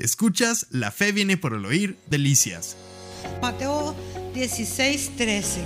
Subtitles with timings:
[0.00, 2.74] Escuchas La fe viene por el oír, delicias.
[3.42, 3.94] Mateo
[4.32, 5.60] 16, 13.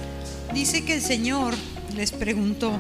[0.53, 1.55] Dice que el Señor
[1.95, 2.77] les preguntó,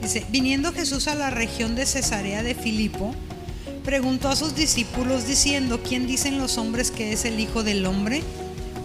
[0.00, 3.16] dice, viniendo Jesús a la región de Cesarea de Filipo,
[3.84, 8.22] preguntó a sus discípulos diciendo, ¿quién dicen los hombres que es el Hijo del Hombre?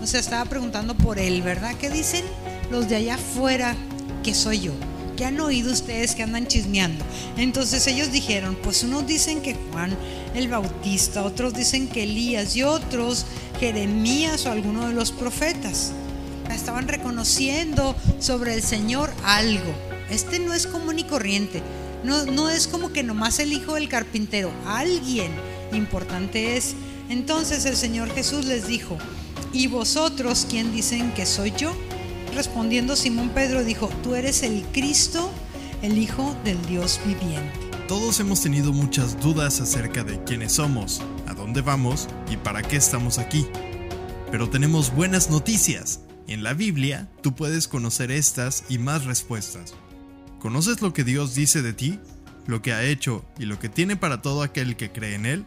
[0.01, 1.75] O sea, estaba preguntando por él, ¿verdad?
[1.79, 2.25] ¿Qué dicen
[2.71, 3.75] los de allá afuera
[4.23, 4.73] que soy yo?
[5.17, 7.05] ¿Qué han oído ustedes que andan chismeando?
[7.37, 9.95] Entonces ellos dijeron, pues unos dicen que Juan
[10.33, 13.25] el Bautista, otros dicen que Elías y otros
[13.59, 15.91] Jeremías o alguno de los profetas.
[16.49, 19.73] Estaban reconociendo sobre el Señor algo.
[20.09, 21.61] Este no es común y corriente.
[22.03, 24.51] No, no es como que nomás el hijo del carpintero.
[24.65, 25.31] Alguien
[25.71, 26.75] importante es.
[27.09, 28.97] Entonces el Señor Jesús les dijo,
[29.53, 31.73] ¿y vosotros quién dicen que soy yo?
[32.33, 35.29] Respondiendo Simón Pedro dijo, tú eres el Cristo,
[35.81, 37.70] el Hijo del Dios viviente.
[37.91, 42.77] Todos hemos tenido muchas dudas acerca de quiénes somos, a dónde vamos y para qué
[42.77, 43.45] estamos aquí.
[44.31, 45.99] Pero tenemos buenas noticias.
[46.25, 49.73] En la Biblia tú puedes conocer estas y más respuestas.
[50.39, 51.99] ¿Conoces lo que Dios dice de ti?
[52.47, 55.45] ¿Lo que ha hecho y lo que tiene para todo aquel que cree en Él?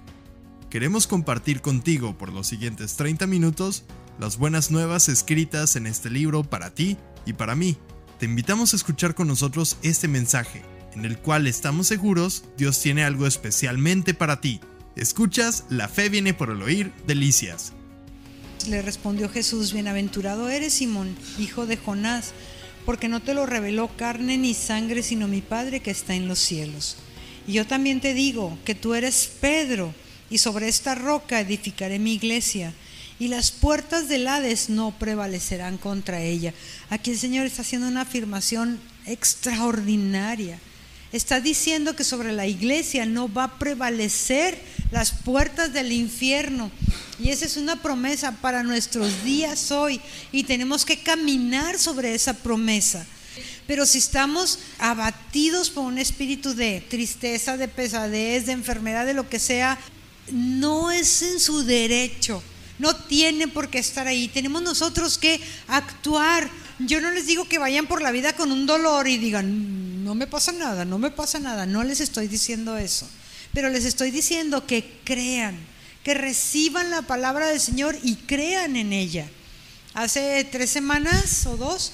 [0.68, 3.84] Queremos compartir contigo por los siguientes 30 minutos
[4.18, 7.78] las buenas nuevas escritas en este libro para ti y para mí.
[8.18, 10.62] Te invitamos a escuchar con nosotros este mensaje,
[10.94, 14.60] en el cual estamos seguros Dios tiene algo especialmente para ti.
[14.96, 17.72] Escuchas, la fe viene por el oír, delicias.
[18.68, 22.32] Le respondió Jesús, bienaventurado eres Simón, hijo de Jonás,
[22.86, 26.38] porque no te lo reveló carne ni sangre, sino mi Padre que está en los
[26.38, 26.96] cielos.
[27.46, 29.94] Y yo también te digo que tú eres Pedro,
[30.30, 32.72] y sobre esta roca edificaré mi iglesia
[33.18, 36.52] y las puertas del Hades no prevalecerán contra ella.
[36.90, 40.58] Aquí el Señor está haciendo una afirmación extraordinaria.
[41.14, 44.58] Está diciendo que sobre la iglesia no va a prevalecer
[44.90, 46.72] las puertas del infierno.
[47.20, 50.00] Y esa es una promesa para nuestros días hoy.
[50.32, 53.06] Y tenemos que caminar sobre esa promesa.
[53.68, 59.28] Pero si estamos abatidos por un espíritu de tristeza, de pesadez, de enfermedad, de lo
[59.28, 59.78] que sea,
[60.32, 62.42] no es en su derecho
[62.78, 64.28] no tiene por qué estar ahí.
[64.28, 66.50] Tenemos nosotros que actuar.
[66.80, 70.14] Yo no les digo que vayan por la vida con un dolor y digan, no
[70.14, 71.64] me pasa nada, no me pasa nada.
[71.64, 73.08] No les estoy diciendo eso.
[73.54, 75.56] Pero les estoy diciendo que crean,
[76.02, 79.26] que reciban la palabra del Señor y crean en ella.
[79.94, 81.92] Hace tres semanas o dos,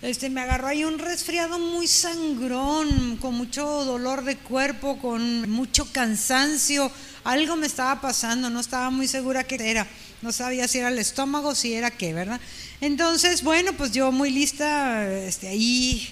[0.00, 5.92] este, me agarró ahí un resfriado muy sangrón, con mucho dolor de cuerpo, con mucho
[5.92, 6.90] cansancio
[7.24, 9.86] algo me estaba pasando, no estaba muy segura qué era,
[10.22, 12.40] no sabía si era el estómago, si era qué, ¿verdad?
[12.80, 16.08] Entonces, bueno, pues yo muy lista, este, ahí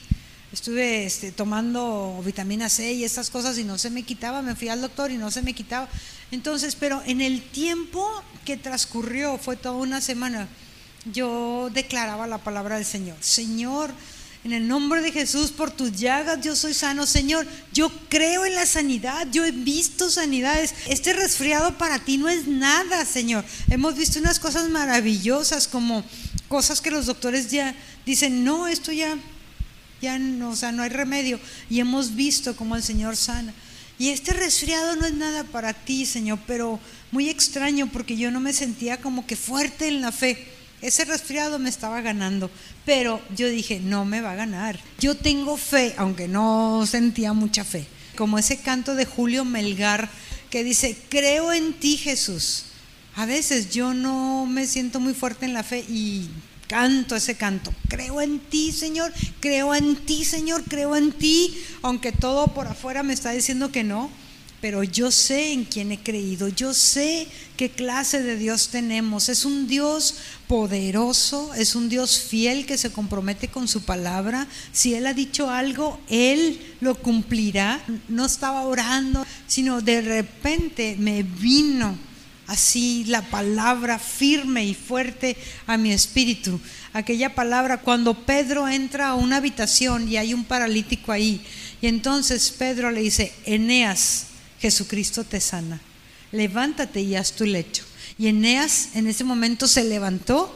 [0.59, 4.69] estuve este, tomando vitamina C y esas cosas y no se me quitaba, me fui
[4.69, 5.89] al doctor y no se me quitaba.
[6.33, 8.05] Entonces, pero en el tiempo
[8.45, 10.49] que transcurrió, fue toda una semana,
[11.13, 13.17] yo declaraba la palabra del Señor.
[13.21, 13.93] Señor,
[14.43, 17.07] en el nombre de Jesús, por tus llagas yo soy sano.
[17.07, 20.75] Señor, yo creo en la sanidad, yo he visto sanidades.
[20.89, 23.45] Este resfriado para ti no es nada, Señor.
[23.71, 26.05] Hemos visto unas cosas maravillosas como
[26.49, 29.17] cosas que los doctores ya dicen, no, esto ya,
[30.01, 31.41] ya no, o sea, no hay remedio.
[31.71, 33.53] Y hemos visto cómo el Señor sana.
[33.99, 36.79] Y este resfriado no es nada para ti, Señor, pero
[37.11, 40.47] muy extraño porque yo no me sentía como que fuerte en la fe.
[40.81, 42.51] Ese resfriado me estaba ganando,
[42.85, 44.79] pero yo dije, no me va a ganar.
[45.01, 50.09] Yo tengo fe, aunque no sentía mucha fe, como ese canto de Julio Melgar
[50.51, 52.67] que dice, creo en ti Jesús.
[53.17, 56.29] A veces yo no me siento muy fuerte en la fe y
[56.69, 57.75] canto ese canto.
[57.89, 63.03] Creo en ti, Señor, creo en ti, Señor, creo en ti, aunque todo por afuera
[63.03, 64.11] me está diciendo que no
[64.61, 69.29] pero yo sé en quién he creído, yo sé qué clase de Dios tenemos.
[69.29, 70.17] Es un Dios
[70.49, 74.49] poderoso, es un Dios fiel que se compromete con su palabra.
[74.73, 77.81] Si Él ha dicho algo, Él lo cumplirá.
[78.09, 81.97] No estaba orando, sino de repente me vino
[82.49, 85.37] así la palabra firme y fuerte
[85.67, 86.59] a mi espíritu.
[86.93, 91.45] Aquella palabra cuando Pedro entra a una habitación y hay un paralítico ahí.
[91.81, 94.27] Y entonces Pedro le dice, Eneas,
[94.61, 95.81] Jesucristo te sana.
[96.33, 97.85] Levántate y haz tu lecho.
[98.19, 100.53] Y Eneas en ese momento se levantó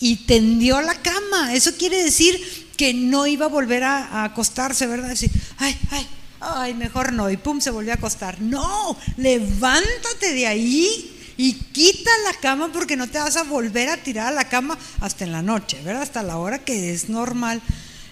[0.00, 1.54] y tendió la cama.
[1.54, 2.40] Eso quiere decir
[2.76, 5.10] que no iba a volver a, acostarse, ¿verdad?
[5.10, 6.06] Decir, ay, ay,
[6.40, 7.30] ay, mejor no.
[7.30, 8.40] Y pum, se volvió a acostar.
[8.40, 13.96] No, levántate de ahí y quita la cama porque no te vas a volver a
[13.96, 16.02] tirar a la cama hasta en la noche, ¿verdad?
[16.02, 17.60] Hasta la hora que es normal.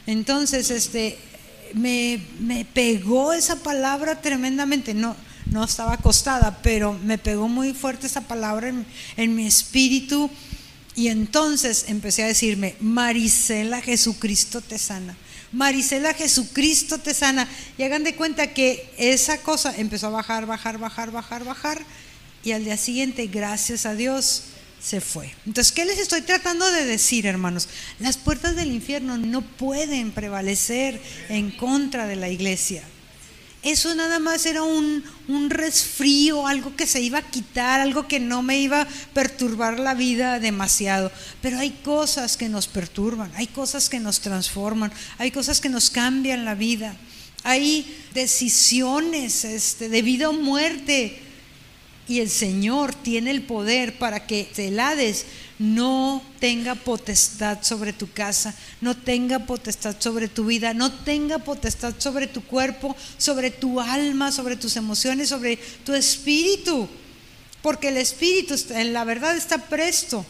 [0.07, 1.19] Entonces, este,
[1.75, 4.95] me, me pegó esa palabra tremendamente.
[4.95, 5.15] No,
[5.47, 8.85] no estaba acostada, pero me pegó muy fuerte esa palabra en,
[9.17, 10.31] en mi espíritu.
[10.95, 15.17] Y entonces empecé a decirme, Marisela, Jesucristo te sana.
[15.53, 17.49] Marisela, Jesucristo te sana.
[17.79, 21.83] Y hagan de cuenta que esa cosa empezó a bajar, bajar, bajar, bajar, bajar.
[22.45, 24.45] Y al día siguiente, gracias a Dios,
[24.83, 25.33] se fue.
[25.47, 27.69] Entonces, ¿qué les estoy tratando de decir, hermanos?
[28.01, 32.83] Las puertas del infierno no pueden prevalecer en contra de la iglesia.
[33.63, 38.19] Eso nada más era un, un, resfrío, algo que se iba a quitar, algo que
[38.19, 41.13] no me iba a perturbar la vida demasiado.
[41.41, 45.91] Pero hay cosas que nos perturban, hay cosas que nos transforman, hay cosas que nos
[45.91, 46.97] cambian la vida.
[47.45, 51.22] Hay decisiones este, de vida o muerte
[52.09, 55.27] y el Señor tiene el poder para que el Hades
[55.59, 61.95] no tenga potestad sobre tu casa, no tenga potestad sobre tu vida, no tenga potestad
[61.99, 66.89] sobre tu cuerpo, sobre tu alma, sobre tus emociones, sobre tu espíritu.
[67.63, 70.27] Porque el espíritu, en la verdad, está presto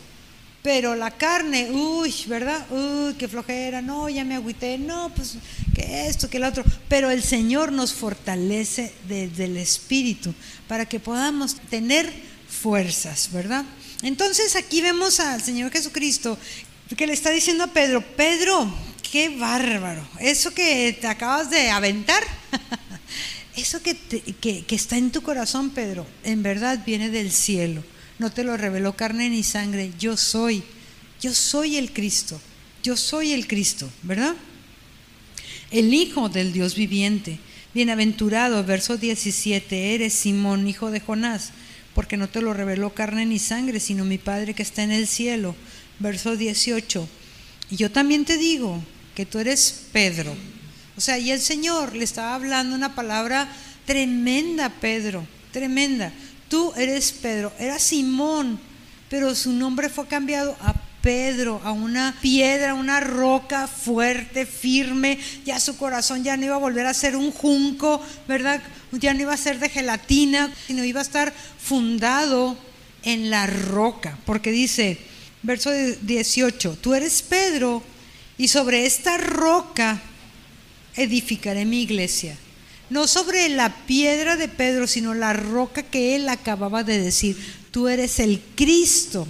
[0.63, 2.65] pero la carne, uy, ¿verdad?
[2.71, 5.35] Uy, qué flojera, no, ya me agüité, no, pues
[5.75, 6.65] que esto, que lo otro.
[6.89, 10.33] Pero el Señor nos fortalece desde el Espíritu
[10.69, 12.13] para que podamos tener
[12.49, 13.65] fuerzas, ¿verdad?
[14.03, 16.39] Entonces aquí vemos al Señor Jesucristo
[16.97, 18.73] que le está diciendo a Pedro, Pedro,
[19.11, 22.23] qué bárbaro, eso que te acabas de aventar,
[23.57, 27.83] eso que, que, que está en tu corazón, Pedro, en verdad viene del cielo
[28.23, 30.63] no te lo reveló carne ni sangre, yo soy,
[31.21, 32.41] yo soy el Cristo,
[32.83, 34.35] yo soy el Cristo, ¿verdad?
[35.73, 37.41] El Hijo del Dios viviente.
[37.75, 41.51] Bienaventurado, verso 17, eres Simón, hijo de Jonás,
[41.95, 45.09] porque no te lo reveló carne ni sangre, sino mi Padre que está en el
[45.09, 45.57] cielo.
[45.99, 47.09] Verso 18,
[47.71, 48.83] y yo también te digo
[49.17, 50.35] que tú eres Pedro.
[50.97, 53.49] O sea, y el Señor le estaba hablando una palabra
[53.85, 56.13] tremenda, Pedro, tremenda
[56.53, 58.61] tú eres Pedro, era Simón,
[59.09, 65.59] pero su nombre fue cambiado a Pedro, a una piedra, una roca fuerte, firme, ya
[65.59, 68.63] su corazón ya no iba a volver a ser un junco, ¿verdad?
[68.91, 72.59] Ya no iba a ser de gelatina, sino iba a estar fundado
[73.03, 74.99] en la roca, porque dice,
[75.43, 77.83] verso 18, tú eres Pedro
[78.37, 80.03] y sobre esta roca
[80.97, 82.37] edificaré mi iglesia
[82.93, 87.37] no sobre la piedra de Pedro, sino la roca que él acababa de decir,
[87.71, 89.27] tú eres el Cristo,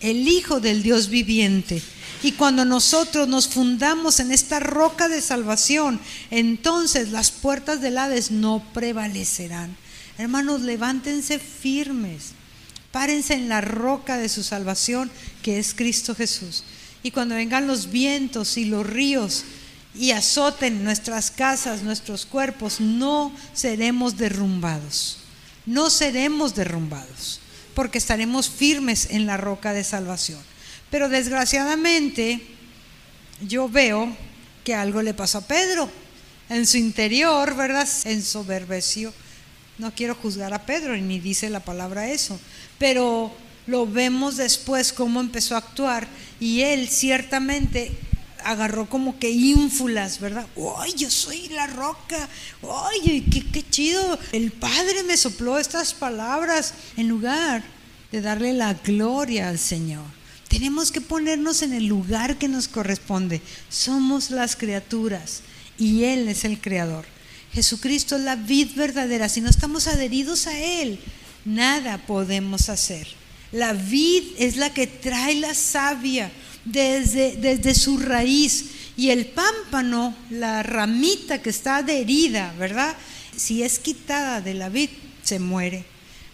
[0.00, 1.82] el Hijo del Dios viviente.
[2.22, 8.30] Y cuando nosotros nos fundamos en esta roca de salvación, entonces las puertas del Hades
[8.30, 9.76] no prevalecerán.
[10.16, 12.30] Hermanos, levántense firmes,
[12.90, 15.10] párense en la roca de su salvación,
[15.42, 16.64] que es Cristo Jesús.
[17.02, 19.44] Y cuando vengan los vientos y los ríos,
[19.94, 25.18] y azoten nuestras casas, nuestros cuerpos, no seremos derrumbados.
[25.66, 27.40] No seremos derrumbados,
[27.74, 30.40] porque estaremos firmes en la roca de salvación.
[30.90, 32.42] Pero desgraciadamente
[33.40, 34.14] yo veo
[34.62, 35.88] que algo le pasó a Pedro.
[36.50, 37.88] En su interior, ¿verdad?
[38.04, 39.12] Ensoberbeció.
[39.78, 42.38] No quiero juzgar a Pedro, ni dice la palabra eso,
[42.78, 43.34] pero
[43.66, 46.06] lo vemos después cómo empezó a actuar
[46.38, 47.92] y él ciertamente
[48.44, 50.46] agarró como que ínfulas, ¿verdad?
[50.78, 52.28] ¡Ay, yo soy la roca!
[52.62, 54.18] ¡Ay, qué, chido!
[54.32, 57.62] El Padre me sopló estas palabras en lugar
[58.12, 60.04] de darle la gloria al Señor.
[60.48, 63.40] Tenemos que ponernos en el lugar que nos corresponde.
[63.68, 65.42] Somos las criaturas
[65.78, 67.04] y Él es el creador.
[67.52, 69.28] Jesucristo es la vid verdadera.
[69.28, 71.00] Si no estamos adheridos a Él,
[71.44, 73.08] nada podemos hacer.
[73.52, 76.30] La vid es la que trae la savia
[76.64, 78.66] desde, desde su raíz.
[78.96, 82.96] Y el pámpano, la ramita que está adherida, ¿verdad?
[83.36, 84.90] Si es quitada de la vid,
[85.22, 85.84] se muere.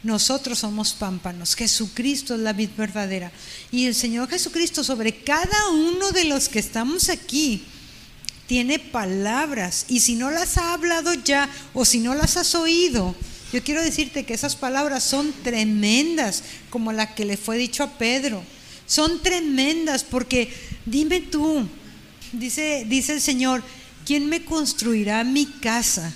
[0.02, 3.30] Nosotros somos pámpanos, Jesucristo es la vid verdadera.
[3.70, 7.64] Y el Señor Jesucristo sobre cada uno de los que estamos aquí
[8.46, 9.86] tiene palabras.
[9.88, 13.14] Y si no las ha hablado ya o si no las has oído,
[13.52, 17.98] yo quiero decirte que esas palabras son tremendas, como la que le fue dicho a
[17.98, 18.42] Pedro
[18.90, 20.52] son tremendas porque
[20.84, 21.64] dime tú,
[22.32, 23.62] dice, dice el Señor,
[24.04, 26.12] ¿quién me construirá mi casa?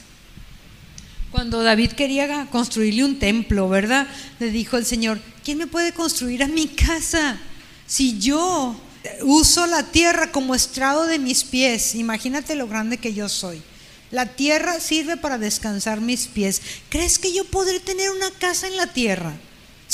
[1.31, 4.09] Cuando David quería construirle un templo, ¿verdad?
[4.41, 7.39] Le dijo el Señor, ¿quién me puede construir a mi casa?
[7.87, 8.75] Si yo
[9.23, 13.63] uso la tierra como estrado de mis pies, imagínate lo grande que yo soy.
[14.11, 16.61] La tierra sirve para descansar mis pies.
[16.89, 19.33] ¿Crees que yo podré tener una casa en la tierra?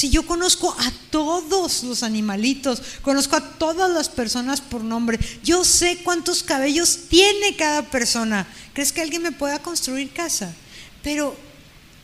[0.00, 5.62] Si yo conozco a todos los animalitos, conozco a todas las personas por nombre, yo
[5.62, 8.46] sé cuántos cabellos tiene cada persona.
[8.72, 10.54] ¿Crees que alguien me pueda construir casa?
[11.02, 11.36] Pero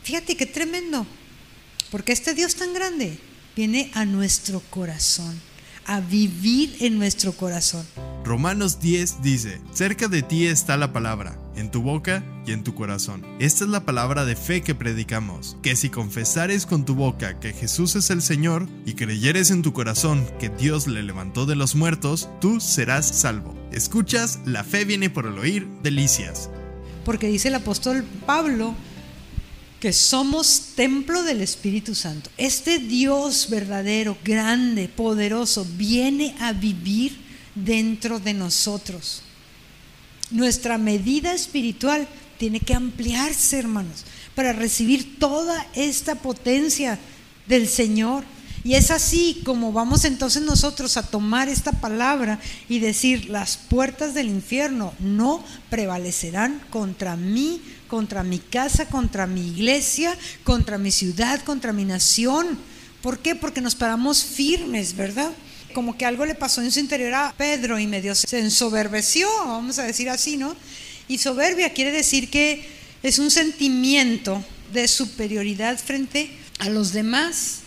[0.07, 1.05] Fíjate qué tremendo,
[1.91, 3.19] porque este Dios tan grande
[3.57, 5.35] viene a nuestro corazón,
[5.87, 7.87] a vivir en nuestro corazón.
[8.25, 12.75] Romanos 10 dice, cerca de ti está la palabra, en tu boca y en tu
[12.75, 13.25] corazón.
[13.39, 17.53] Esta es la palabra de fe que predicamos, que si confesares con tu boca que
[17.53, 21.77] Jesús es el Señor y creyeres en tu corazón que Dios le levantó de los
[21.77, 23.57] muertos, tú serás salvo.
[23.71, 26.51] Escuchas, la fe viene por el oír, delicias.
[27.05, 28.75] Porque dice el apóstol Pablo,
[29.81, 32.31] que somos templo del Espíritu Santo.
[32.37, 37.17] Este Dios verdadero, grande, poderoso, viene a vivir
[37.55, 39.23] dentro de nosotros.
[40.31, 44.05] Nuestra medida espiritual tiene que ampliarse, hermanos,
[44.35, 46.99] para recibir toda esta potencia
[47.47, 48.25] del Señor.
[48.65, 54.13] Y es así como vamos entonces nosotros a tomar esta palabra y decir, las puertas
[54.13, 61.41] del infierno no prevalecerán contra mí, contra mi casa, contra mi iglesia, contra mi ciudad,
[61.43, 62.59] contra mi nación.
[63.03, 63.35] ¿Por qué?
[63.35, 65.31] Porque nos paramos firmes, ¿verdad?
[65.75, 69.79] Como que algo le pasó en su interior a Pedro y medio se ensoberbeció, vamos
[69.79, 70.57] a decir así, ¿no?
[71.09, 72.67] Y soberbia quiere decir que
[73.03, 77.61] es un sentimiento de superioridad frente a los demás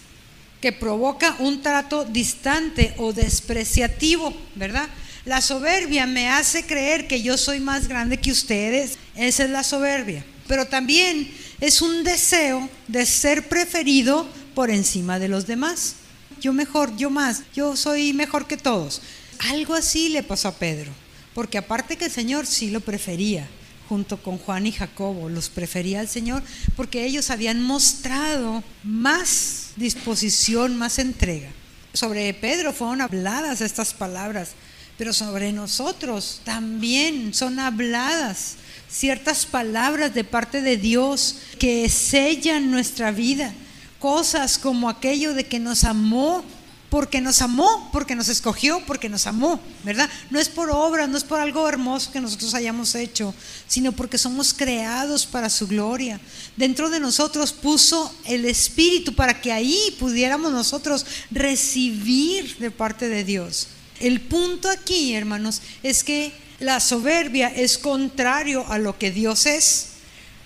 [0.62, 4.90] que provoca un trato distante o despreciativo, ¿verdad?
[5.30, 8.98] La soberbia me hace creer que yo soy más grande que ustedes.
[9.16, 10.26] Esa es la soberbia.
[10.48, 11.32] Pero también
[11.62, 15.98] es un deseo de ser preferido por encima de los demás.
[16.42, 19.04] Yo mejor, yo más, yo soy mejor que todos.
[19.52, 20.92] Algo así le pasó a Pedro,
[21.36, 23.48] porque aparte que el Señor sí lo prefería,
[23.88, 26.42] junto con Juan y Jacobo, los prefería al Señor
[26.76, 31.52] porque ellos habían mostrado más disposición, más entrega.
[31.94, 34.56] Sobre Pedro fueron habladas estas palabras,
[35.00, 38.56] pero sobre nosotros también son habladas
[38.90, 43.54] ciertas palabras de parte de Dios que sellan nuestra vida.
[43.98, 46.44] Cosas como aquello de que nos amó
[46.90, 50.10] porque nos amó, porque nos escogió, porque nos amó, ¿verdad?
[50.32, 53.34] No es por obra, no es por algo hermoso que nosotros hayamos hecho,
[53.68, 56.20] sino porque somos creados para su gloria.
[56.58, 63.24] Dentro de nosotros puso el Espíritu para que ahí pudiéramos nosotros recibir de parte de
[63.24, 63.68] Dios.
[64.00, 69.86] El punto aquí, hermanos, es que la soberbia es contrario a lo que Dios es.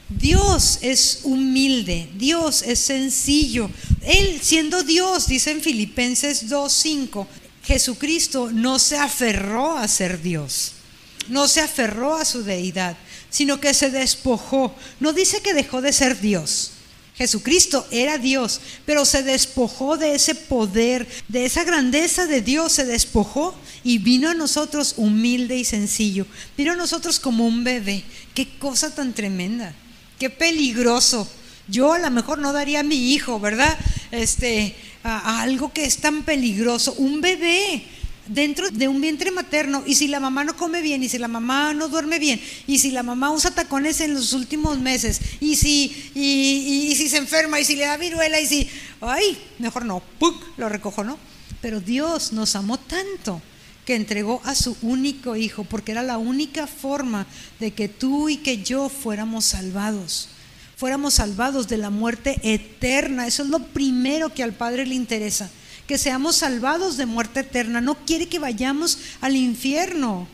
[0.09, 3.69] Dios es humilde, Dios es sencillo.
[4.01, 7.25] Él siendo Dios, dice en Filipenses 2.5,
[7.63, 10.73] Jesucristo no se aferró a ser Dios,
[11.29, 12.97] no se aferró a su deidad,
[13.29, 14.75] sino que se despojó.
[14.99, 16.72] No dice que dejó de ser Dios.
[17.15, 22.85] Jesucristo era Dios, pero se despojó de ese poder, de esa grandeza de Dios, se
[22.85, 26.25] despojó y vino a nosotros humilde y sencillo.
[26.57, 28.03] Vino a nosotros como un bebé.
[28.33, 29.75] Qué cosa tan tremenda
[30.23, 31.27] qué peligroso.
[31.67, 33.77] Yo a lo mejor no daría a mi hijo, ¿verdad?
[34.11, 36.93] Este, a, algo que es tan peligroso.
[36.93, 37.83] Un bebé
[38.27, 41.27] dentro de un vientre materno y si la mamá no come bien y si la
[41.27, 45.55] mamá no duerme bien y si la mamá usa tacones en los últimos meses y
[45.55, 48.69] si, y, si se enferma y si le da viruela y si,
[49.01, 50.35] ay, mejor no, ¡puc!
[50.57, 51.17] lo recojo, ¿no?
[51.61, 53.41] Pero Dios nos amó tanto
[53.85, 57.27] que entregó a su único hijo, porque era la única forma
[57.59, 60.29] de que tú y que yo fuéramos salvados,
[60.77, 63.27] fuéramos salvados de la muerte eterna.
[63.27, 65.49] Eso es lo primero que al Padre le interesa,
[65.87, 67.81] que seamos salvados de muerte eterna.
[67.81, 70.27] No quiere que vayamos al infierno.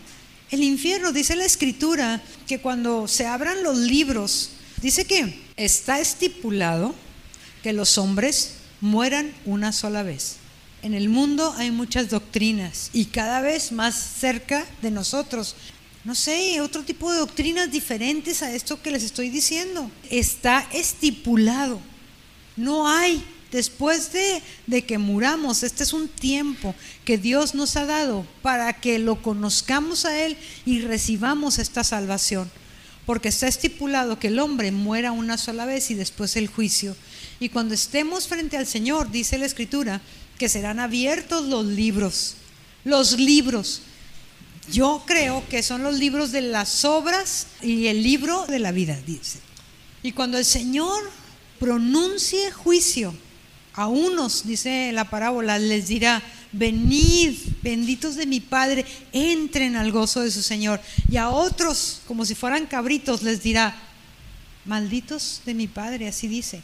[0.51, 4.51] El infierno, dice la escritura, que cuando se abran los libros,
[4.82, 6.96] dice que está estipulado
[7.62, 10.38] que los hombres mueran una sola vez.
[10.82, 15.56] En el mundo hay muchas doctrinas y cada vez más cerca de nosotros.
[16.06, 19.91] No sé, otro tipo de doctrinas diferentes a esto que les estoy diciendo.
[20.10, 21.79] Está estipulado.
[22.56, 26.75] No hay después de, de, que muramos, este es un tiempo
[27.06, 32.50] que Dios nos ha dado para que lo conozcamos a Él y recibamos esta salvación.
[33.06, 36.96] Porque está estipulado que el hombre muera una sola vez y después el juicio.
[37.39, 40.01] Y cuando estemos frente al Señor, dice la Escritura,
[40.38, 42.36] que serán abiertos los libros.
[42.84, 43.82] Los libros.
[44.72, 49.00] Yo creo que son los libros de las obras y el libro de la vida,
[49.06, 49.39] dice.
[50.03, 51.10] Y cuando el Señor
[51.60, 53.13] pronuncie juicio
[53.79, 56.21] a unos, dice la parábola, les dirá,
[56.51, 57.33] venid,
[57.63, 60.81] benditos de mi Padre, entren al gozo de su Señor.
[61.09, 63.74] Y a otros, como si fueran cabritos, les dirá,
[64.65, 66.62] malditos de mi Padre, así dice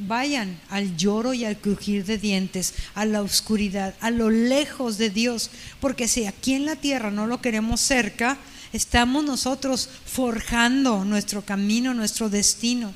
[0.00, 5.10] Vayan al lloro y al crujir de dientes, a la oscuridad, a lo lejos de
[5.10, 8.38] Dios, porque si aquí en la tierra no lo queremos cerca,
[8.72, 12.92] estamos nosotros forjando nuestro camino, nuestro destino.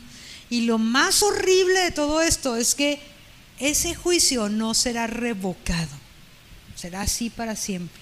[0.51, 3.01] Y lo más horrible de todo esto es que
[3.61, 5.97] ese juicio no será revocado,
[6.75, 8.01] será así para siempre.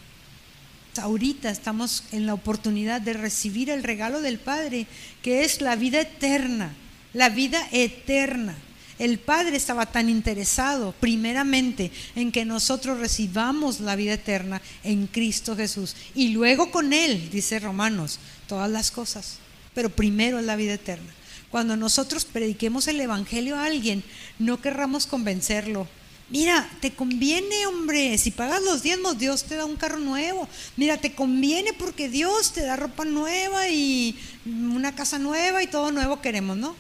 [0.99, 4.87] Ahorita estamos en la oportunidad de recibir el regalo del Padre,
[5.23, 6.73] que es la vida eterna,
[7.13, 8.57] la vida eterna.
[8.99, 15.55] El Padre estaba tan interesado primeramente en que nosotros recibamos la vida eterna en Cristo
[15.55, 19.39] Jesús y luego con Él, dice Romanos, todas las cosas.
[19.75, 21.13] Pero primero es la vida eterna.
[21.51, 24.03] Cuando nosotros prediquemos el Evangelio a alguien,
[24.39, 25.87] no querramos convencerlo.
[26.29, 30.49] Mira, te conviene, hombre, si pagas los diezmos, Dios te da un carro nuevo.
[30.77, 35.93] Mira, te conviene porque Dios te da ropa nueva y una casa nueva y todo
[35.93, 36.75] nuevo queremos, ¿no?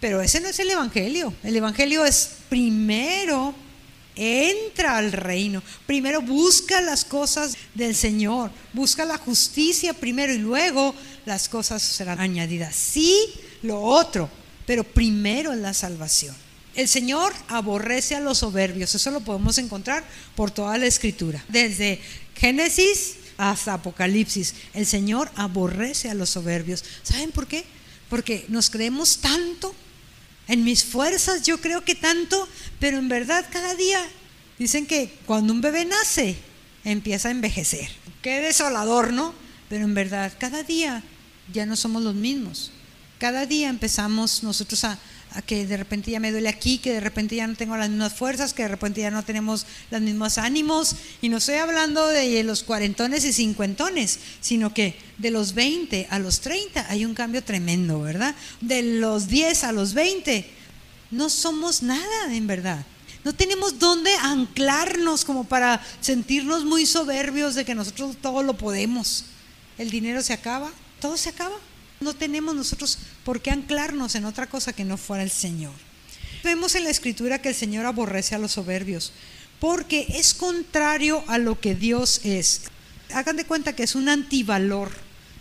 [0.00, 1.32] Pero ese no es el Evangelio.
[1.44, 3.54] El Evangelio es primero
[4.14, 5.62] entra al reino.
[5.86, 8.50] Primero busca las cosas del Señor.
[8.72, 12.74] Busca la justicia primero y luego las cosas serán añadidas.
[12.74, 13.16] Sí,
[13.62, 14.28] lo otro,
[14.66, 16.34] pero primero es la salvación.
[16.74, 20.04] El Señor aborrece a los soberbios, eso lo podemos encontrar
[20.34, 22.00] por toda la escritura, desde
[22.34, 24.54] Génesis hasta Apocalipsis.
[24.72, 26.84] El Señor aborrece a los soberbios.
[27.02, 27.64] ¿Saben por qué?
[28.08, 29.74] Porque nos creemos tanto,
[30.48, 32.48] en mis fuerzas yo creo que tanto,
[32.80, 34.04] pero en verdad cada día
[34.58, 36.36] dicen que cuando un bebé nace
[36.84, 37.88] empieza a envejecer.
[38.22, 39.34] Qué desolador, ¿no?
[39.68, 41.02] Pero en verdad cada día
[41.52, 42.72] ya no somos los mismos.
[43.22, 44.98] Cada día empezamos nosotros a,
[45.46, 48.14] que de repente ya me duele aquí, que de repente ya no tengo las mismas
[48.14, 50.96] fuerzas, que de repente ya no tenemos los mismos ánimos.
[51.20, 56.18] Y no estoy hablando de los cuarentones y cincuentones, sino que de los 20 a
[56.18, 58.34] los 30 hay un cambio tremendo, ¿verdad?
[58.60, 60.44] De los 10 a los 20
[61.12, 62.84] no somos nada, en verdad.
[63.22, 69.26] No tenemos dónde anclarnos como para sentirnos muy soberbios de que nosotros todo lo podemos.
[69.78, 71.54] El dinero se acaba, todo se acaba.
[72.02, 75.72] No tenemos nosotros por qué anclarnos en otra cosa que no fuera el Señor.
[76.42, 79.12] Vemos en la escritura que el Señor aborrece a los soberbios,
[79.60, 82.62] porque es contrario a lo que Dios es.
[83.14, 84.90] Hagan de cuenta que es un antivalor,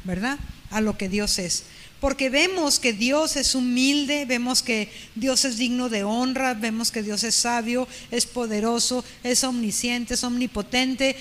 [0.03, 0.37] ¿verdad?
[0.69, 1.63] A lo que Dios es.
[1.99, 7.03] Porque vemos que Dios es humilde, vemos que Dios es digno de honra, vemos que
[7.03, 11.15] Dios es sabio, es poderoso, es omnisciente, es omnipotente,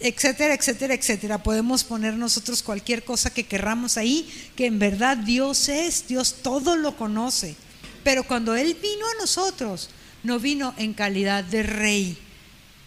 [0.00, 1.42] etcétera, etcétera, etcétera.
[1.42, 6.76] Podemos poner nosotros cualquier cosa que querramos ahí, que en verdad Dios es, Dios todo
[6.76, 7.54] lo conoce.
[8.02, 9.90] Pero cuando Él vino a nosotros,
[10.22, 12.18] no vino en calidad de rey,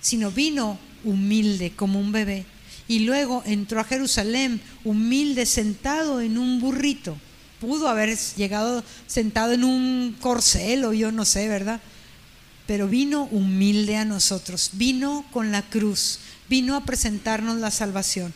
[0.01, 2.45] sino vino humilde como un bebé.
[2.87, 7.17] Y luego entró a Jerusalén humilde, sentado en un burrito.
[7.61, 11.79] Pudo haber llegado sentado en un corcel o yo no sé, ¿verdad?
[12.67, 18.33] Pero vino humilde a nosotros, vino con la cruz, vino a presentarnos la salvación.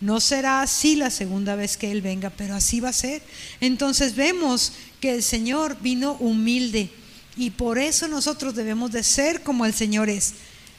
[0.00, 3.22] No será así la segunda vez que Él venga, pero así va a ser.
[3.60, 6.90] Entonces vemos que el Señor vino humilde
[7.36, 10.34] y por eso nosotros debemos de ser como el Señor es,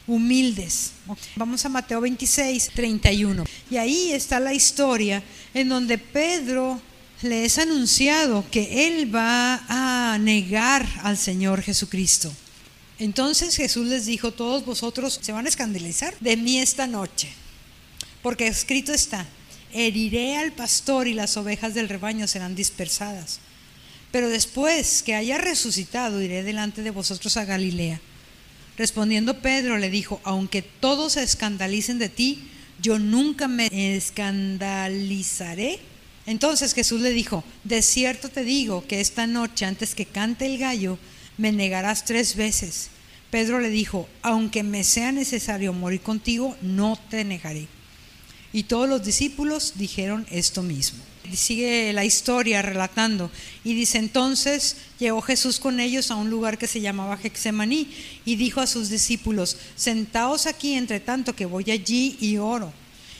[0.08, 0.91] humildes.
[1.36, 3.44] Vamos a Mateo 26, 31.
[3.70, 6.82] Y ahí está la historia en donde Pedro
[7.22, 12.32] le es anunciado que Él va a negar al Señor Jesucristo.
[13.02, 17.30] Entonces Jesús les dijo, todos vosotros se van a escandalizar de mí esta noche,
[18.22, 19.26] porque escrito está,
[19.74, 23.40] heriré al pastor y las ovejas del rebaño serán dispersadas.
[24.12, 28.00] Pero después que haya resucitado, iré delante de vosotros a Galilea.
[28.78, 32.52] Respondiendo Pedro le dijo, aunque todos se escandalicen de ti,
[32.84, 35.80] yo nunca me escandalizaré.
[36.28, 40.60] Entonces Jesús le dijo, de cierto te digo que esta noche antes que cante el
[40.60, 41.00] gallo,
[41.38, 42.89] me negarás tres veces.
[43.30, 47.67] Pedro le dijo, aunque me sea necesario morir contigo, no te negaré.
[48.54, 51.00] Y todos los discípulos dijeron esto mismo.
[51.34, 53.32] Sigue la historia relatando
[53.63, 57.89] y dice entonces llegó Jesús con ellos a un lugar que se llamaba Hexemaní
[58.26, 62.74] y dijo a sus discípulos, sentaos aquí entre tanto que voy allí y oro.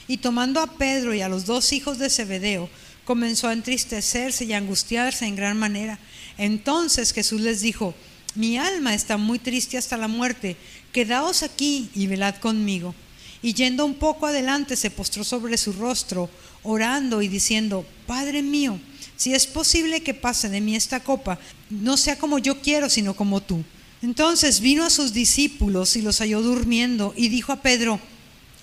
[0.08, 2.68] Y tomando a Pedro y a los dos hijos de Zebedeo,
[3.04, 5.98] comenzó a entristecerse y angustiarse en gran manera.
[6.38, 7.94] Entonces Jesús les dijo,
[8.34, 10.56] mi alma está muy triste hasta la muerte,
[10.92, 12.94] quedaos aquí y velad conmigo.
[13.42, 16.30] Y yendo un poco adelante se postró sobre su rostro,
[16.62, 18.78] orando y diciendo, Padre mío,
[19.16, 23.14] si es posible que pase de mí esta copa, no sea como yo quiero, sino
[23.14, 23.62] como tú.
[24.02, 28.00] Entonces vino a sus discípulos y los halló durmiendo y dijo a Pedro,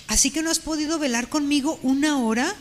[0.08, 2.56] ¿así que no has podido velar conmigo una hora?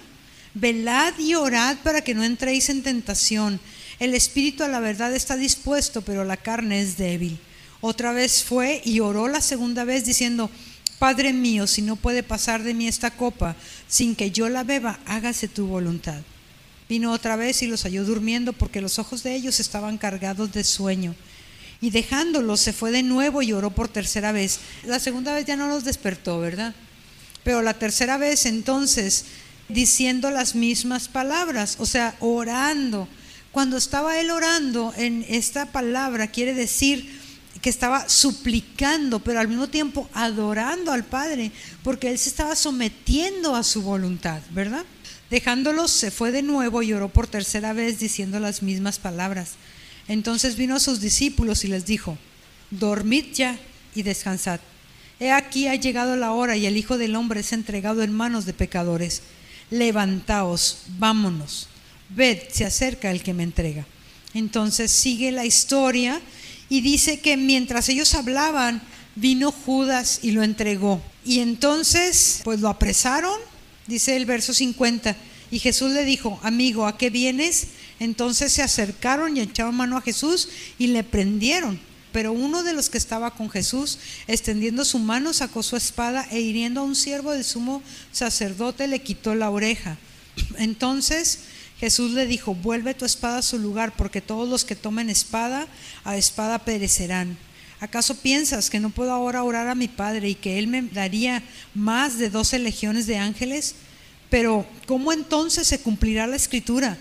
[0.55, 3.61] Velad y orad para que no entréis en tentación.
[3.99, 7.39] El espíritu a la verdad está dispuesto, pero la carne es débil.
[7.81, 10.51] Otra vez fue y oró la segunda vez diciendo,
[10.99, 13.55] Padre mío, si no puede pasar de mí esta copa
[13.87, 16.21] sin que yo la beba, hágase tu voluntad.
[16.89, 20.65] Vino otra vez y los halló durmiendo porque los ojos de ellos estaban cargados de
[20.65, 21.15] sueño.
[21.81, 24.59] Y dejándolos se fue de nuevo y oró por tercera vez.
[24.85, 26.75] La segunda vez ya no los despertó, ¿verdad?
[27.45, 29.27] Pero la tercera vez entonces
[29.69, 33.07] diciendo las mismas palabras, o sea, orando.
[33.53, 37.19] Cuando estaba él orando en esta palabra quiere decir
[37.61, 41.51] que estaba suplicando, pero al mismo tiempo adorando al Padre,
[41.83, 44.85] porque él se estaba sometiendo a su voluntad, ¿verdad?
[45.31, 49.53] Dejándolos, se fue de nuevo y oró por tercera vez diciendo las mismas palabras.
[50.07, 52.17] Entonces vino a sus discípulos y les dijo,
[52.71, 53.59] dormid ya
[53.95, 54.61] y descansad.
[55.21, 58.47] He aquí ha llegado la hora y el Hijo del Hombre es entregado en manos
[58.47, 59.23] de pecadores.
[59.71, 61.69] Levantaos, vámonos.
[62.11, 63.87] Ved, se acerca el que me entrega.
[64.35, 66.21] Entonces sigue la historia
[66.69, 68.83] y dice que mientras ellos hablaban,
[69.15, 71.03] vino Judas y lo entregó.
[71.25, 73.39] Y entonces, pues lo apresaron,
[73.87, 75.17] dice el verso 50,
[75.51, 77.69] y Jesús le dijo, amigo, ¿a qué vienes?
[78.01, 81.81] Entonces se acercaron y echaron mano a Jesús y le prendieron.
[82.13, 86.41] Pero uno de los que estaba con Jesús, extendiendo su mano, sacó su espada e
[86.41, 89.99] hiriendo a un siervo del sumo sacerdote, le quitó la oreja.
[90.59, 91.41] Entonces
[91.79, 95.67] Jesús le dijo, vuelve tu espada a su lugar, porque todos los que tomen espada,
[96.05, 97.39] a espada perecerán.
[97.81, 101.43] ¿Acaso piensas que no puedo ahora orar a mi Padre y que Él me daría
[101.75, 103.77] más de doce legiones de ángeles?
[104.29, 106.99] Pero ¿cómo entonces se cumplirá la escritura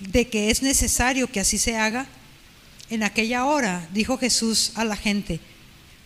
[0.00, 2.06] de que es necesario que así se haga?
[2.88, 5.40] En aquella hora dijo Jesús a la gente,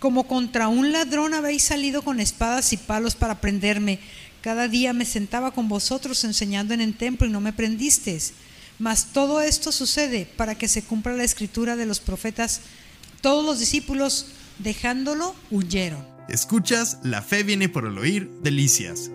[0.00, 4.00] como contra un ladrón habéis salido con espadas y palos para prenderme,
[4.40, 8.32] cada día me sentaba con vosotros enseñando en el templo y no me prendisteis.
[8.78, 12.62] Mas todo esto sucede para que se cumpla la escritura de los profetas.
[13.20, 14.26] Todos los discípulos,
[14.58, 16.06] dejándolo, huyeron.
[16.28, 19.10] Escuchas La Fe viene por el oír, Delicias.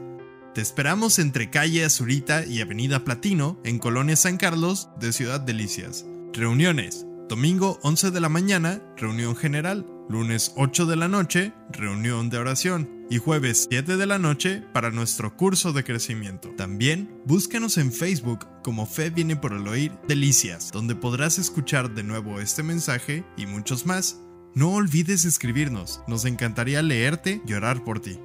[0.53, 6.05] Te esperamos entre calle Azurita y Avenida Platino, en Colonia San Carlos, de Ciudad Delicias.
[6.33, 7.05] Reuniones.
[7.27, 9.85] Domingo 11 de la mañana, reunión general.
[10.07, 13.07] Lunes 8 de la noche, reunión de oración.
[13.09, 16.49] Y jueves 7 de la noche para nuestro curso de crecimiento.
[16.55, 22.03] También búscanos en Facebook como Fe viene por el oír Delicias, donde podrás escuchar de
[22.03, 24.19] nuevo este mensaje y muchos más.
[24.53, 28.19] No olvides escribirnos, nos encantaría leerte y orar por ti.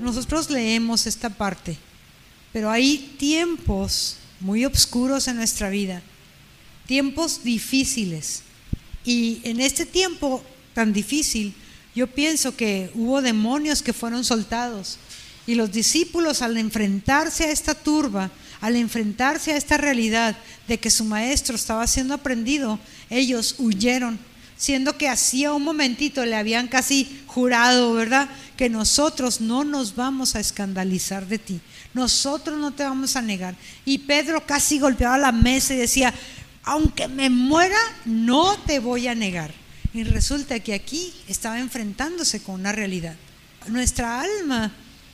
[0.00, 1.76] Nosotros leemos esta parte,
[2.50, 6.02] pero hay tiempos muy oscuros en nuestra vida,
[6.86, 8.42] tiempos difíciles.
[9.04, 10.42] Y en este tiempo
[10.74, 11.54] tan difícil,
[11.94, 14.98] yo pienso que hubo demonios que fueron soltados
[15.46, 18.30] y los discípulos al enfrentarse a esta turba,
[18.60, 20.36] al enfrentarse a esta realidad
[20.68, 22.78] de que su maestro estaba siendo aprendido,
[23.08, 24.18] ellos huyeron,
[24.56, 28.28] siendo que hacía un momentito le habían casi jurado, ¿verdad?
[28.56, 31.60] Que nosotros no nos vamos a escandalizar de ti,
[31.94, 33.56] nosotros no te vamos a negar.
[33.84, 36.14] Y Pedro casi golpeaba la mesa y decía,
[36.62, 39.59] aunque me muera, no te voy a negar.
[39.92, 43.16] Y resulta que aquí estaba enfrentándose con una realidad.
[43.66, 44.72] Nuestra alma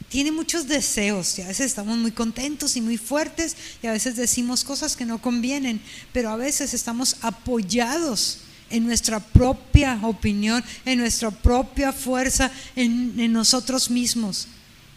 [0.09, 4.17] tiene muchos deseos y a veces estamos muy contentos y muy fuertes y a veces
[4.17, 5.81] decimos cosas que no convienen,
[6.13, 8.39] pero a veces estamos apoyados
[8.71, 14.49] en nuestra propia opinión, en nuestra propia fuerza, en, en nosotros mismos.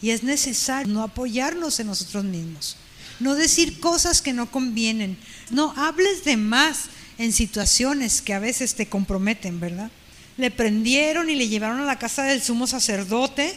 [0.01, 2.75] Y es necesario no apoyarnos en nosotros mismos,
[3.19, 5.17] no decir cosas que no convienen,
[5.51, 6.85] no hables de más
[7.19, 9.91] en situaciones que a veces te comprometen, ¿verdad?
[10.37, 13.53] Le prendieron y le llevaron a la casa del sumo sacerdote,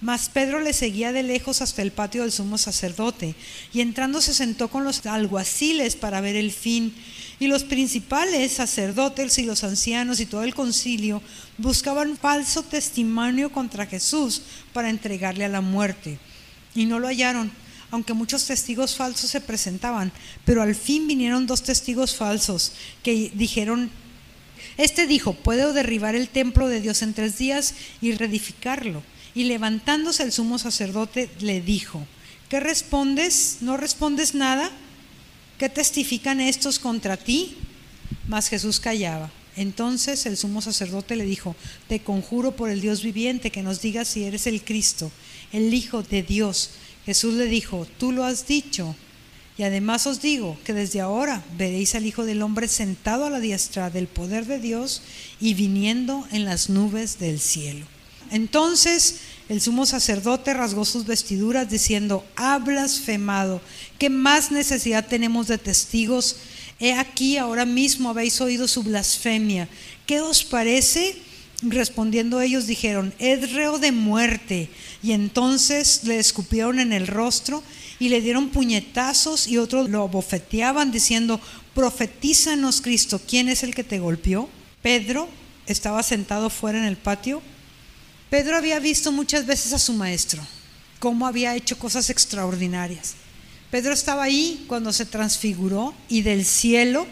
[0.00, 3.36] mas Pedro le seguía de lejos hasta el patio del sumo sacerdote,
[3.72, 6.92] y entrando se sentó con los alguaciles para ver el fin.
[7.38, 11.22] Y los principales sacerdotes y los ancianos y todo el concilio
[11.56, 16.18] buscaban falso testimonio contra Jesús para entregarle a la muerte.
[16.74, 17.50] Y no lo hallaron
[17.94, 20.10] aunque muchos testigos falsos se presentaban,
[20.44, 22.72] pero al fin vinieron dos testigos falsos
[23.04, 23.88] que dijeron,
[24.76, 29.04] este dijo, puedo derribar el templo de Dios en tres días y reedificarlo.
[29.32, 32.04] Y levantándose el sumo sacerdote le dijo,
[32.48, 33.58] ¿qué respondes?
[33.60, 34.72] ¿No respondes nada?
[35.58, 37.56] ¿Qué testifican estos contra ti?
[38.26, 39.30] Mas Jesús callaba.
[39.56, 41.54] Entonces el sumo sacerdote le dijo,
[41.86, 45.12] te conjuro por el Dios viviente que nos digas si eres el Cristo,
[45.52, 46.70] el Hijo de Dios.
[47.06, 48.96] Jesús le dijo, tú lo has dicho.
[49.56, 53.38] Y además os digo que desde ahora veréis al Hijo del Hombre sentado a la
[53.38, 55.02] diestra del poder de Dios
[55.40, 57.86] y viniendo en las nubes del cielo.
[58.32, 63.60] Entonces el sumo sacerdote rasgó sus vestiduras diciendo, ha blasfemado,
[63.98, 66.36] ¿qué más necesidad tenemos de testigos?
[66.80, 69.68] He aquí ahora mismo habéis oído su blasfemia.
[70.06, 71.16] ¿Qué os parece?
[71.62, 74.70] Respondiendo ellos dijeron, es reo de muerte.
[75.04, 77.62] Y entonces le escupieron en el rostro
[77.98, 81.38] y le dieron puñetazos y otros lo bofeteaban diciendo,
[81.74, 84.48] profetízanos Cristo, ¿quién es el que te golpeó?
[84.80, 85.28] Pedro
[85.66, 87.42] estaba sentado fuera en el patio.
[88.30, 90.42] Pedro había visto muchas veces a su maestro,
[91.00, 93.12] cómo había hecho cosas extraordinarias.
[93.70, 97.06] Pedro estaba ahí cuando se transfiguró y del cielo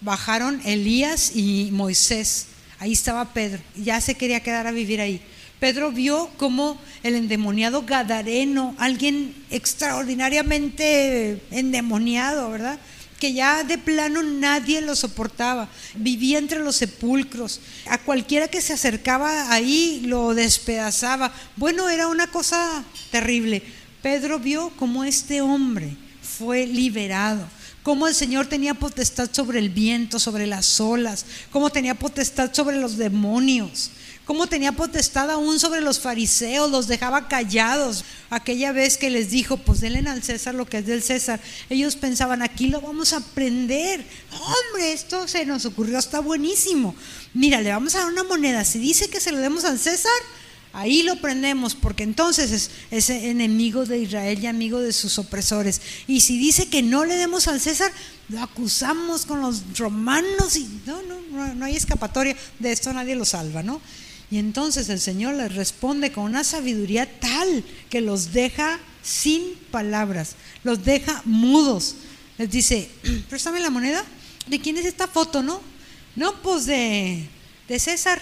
[0.00, 2.46] bajaron Elías y Moisés.
[2.78, 5.20] Ahí estaba Pedro, ya se quería quedar a vivir ahí.
[5.60, 12.78] Pedro vio como el endemoniado Gadareno, alguien extraordinariamente endemoniado, ¿verdad?
[13.20, 15.68] Que ya de plano nadie lo soportaba.
[15.94, 17.60] Vivía entre los sepulcros.
[17.86, 21.30] A cualquiera que se acercaba ahí lo despedazaba.
[21.56, 23.62] Bueno, era una cosa terrible.
[24.00, 27.46] Pedro vio como este hombre fue liberado
[27.82, 32.76] cómo el Señor tenía potestad sobre el viento, sobre las olas, cómo tenía potestad sobre
[32.76, 33.90] los demonios,
[34.30, 38.04] cómo tenía potestad aún sobre los fariseos, los dejaba callados.
[38.30, 41.96] Aquella vez que les dijo, pues denle al César lo que es del César, ellos
[41.96, 44.06] pensaban, aquí lo vamos a aprender.
[44.30, 46.94] Hombre, esto se nos ocurrió, está buenísimo.
[47.34, 50.12] Mira, le vamos a dar una moneda, si dice que se lo demos al César,
[50.72, 55.80] Ahí lo prendemos porque entonces es, enemigo de Israel y amigo de sus opresores.
[56.06, 57.90] Y si dice que no le demos al César,
[58.28, 62.36] lo acusamos con los romanos y no, no, no hay escapatoria.
[62.60, 63.80] De esto nadie lo salva, ¿no?
[64.30, 70.36] Y entonces el Señor les responde con una sabiduría tal que los deja sin palabras,
[70.62, 71.96] los deja mudos.
[72.38, 72.88] Les dice,
[73.28, 74.04] préstame la moneda.
[74.46, 75.60] ¿De quién es esta foto, no?
[76.16, 77.28] No, pues de,
[77.68, 78.20] de César.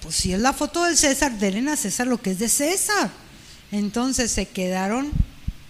[0.00, 3.10] Pues si es la foto del César, denle a César lo que es de César.
[3.72, 5.10] Entonces se quedaron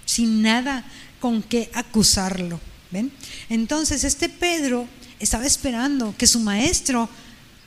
[0.05, 0.85] sin nada
[1.21, 2.61] con qué acusarlo.
[2.91, 3.13] ¿Ven?
[3.49, 4.89] Entonces este Pedro
[5.19, 7.09] estaba esperando que su maestro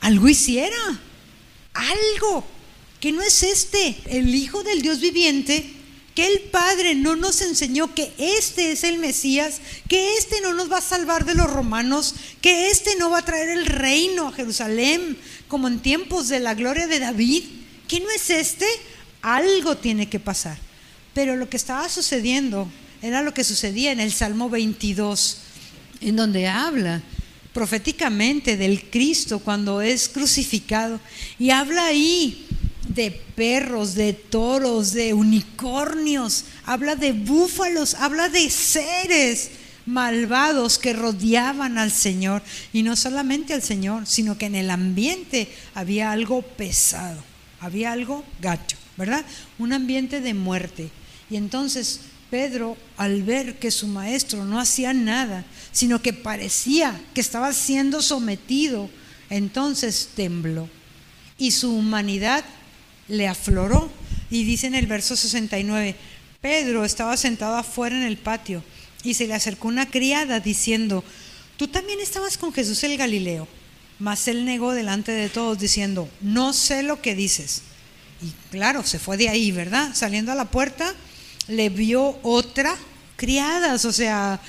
[0.00, 0.76] algo hiciera.
[1.74, 2.44] Algo.
[3.00, 5.68] Que no es este, el Hijo del Dios viviente,
[6.14, 10.70] que el Padre no nos enseñó que este es el Mesías, que este no nos
[10.70, 14.32] va a salvar de los romanos, que este no va a traer el reino a
[14.32, 17.44] Jerusalén, como en tiempos de la gloria de David,
[17.88, 18.66] que no es este,
[19.22, 20.58] algo tiene que pasar.
[21.14, 22.68] Pero lo que estaba sucediendo
[23.00, 25.38] era lo que sucedía en el Salmo 22,
[26.02, 27.02] en donde habla
[27.52, 31.00] proféticamente del Cristo cuando es crucificado.
[31.38, 32.46] Y habla ahí
[32.88, 39.50] de perros, de toros, de unicornios, habla de búfalos, habla de seres
[39.84, 42.42] malvados que rodeaban al Señor.
[42.72, 47.22] Y no solamente al Señor, sino que en el ambiente había algo pesado,
[47.60, 49.24] había algo gacho, ¿verdad?
[49.58, 50.90] Un ambiente de muerte.
[51.30, 57.20] Y entonces Pedro, al ver que su maestro no hacía nada, sino que parecía que
[57.20, 58.90] estaba siendo sometido,
[59.30, 60.68] entonces tembló.
[61.38, 62.44] Y su humanidad
[63.08, 63.90] le afloró.
[64.30, 65.96] Y dice en el verso 69,
[66.40, 68.62] Pedro estaba sentado afuera en el patio
[69.02, 71.04] y se le acercó una criada diciendo,
[71.56, 73.48] tú también estabas con Jesús el Galileo.
[73.98, 77.62] Mas él negó delante de todos diciendo, no sé lo que dices.
[78.20, 79.94] Y claro, se fue de ahí, ¿verdad?
[79.94, 80.94] Saliendo a la puerta,
[81.48, 82.76] le vio otra
[83.16, 84.40] criadas, o sea,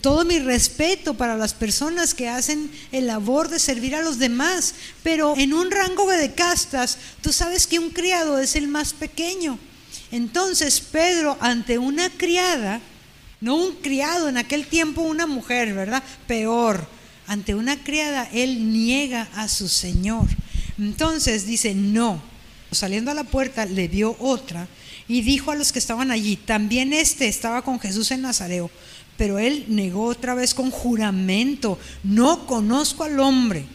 [0.00, 4.74] todo mi respeto para las personas que hacen el labor de servir a los demás,
[5.02, 9.58] pero en un rango de castas, tú sabes que un criado es el más pequeño.
[10.10, 12.80] Entonces Pedro ante una criada
[13.40, 16.02] no un criado, en aquel tiempo una mujer, ¿verdad?
[16.26, 16.86] Peor.
[17.26, 20.26] Ante una criada, él niega a su Señor.
[20.78, 22.20] Entonces dice, no.
[22.72, 24.68] Saliendo a la puerta, le vio otra
[25.06, 28.70] y dijo a los que estaban allí, también este estaba con Jesús en Nazareo.
[29.18, 33.66] Pero él negó otra vez con juramento, no conozco al hombre.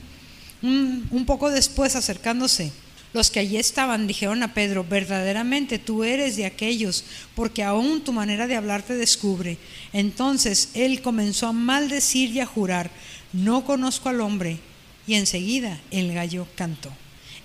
[0.63, 2.71] Un, poco después, acercándose,
[3.11, 7.03] los que allí estaban dijeron a Pedro, verdaderamente tú eres de aquellos,
[7.35, 9.57] porque aún tu manera de hablar te descubre.
[9.91, 12.89] Entonces él comenzó a maldecir y a jurar,
[13.33, 14.59] no conozco al hombre.
[15.05, 16.89] Y enseguida el gallo cantó.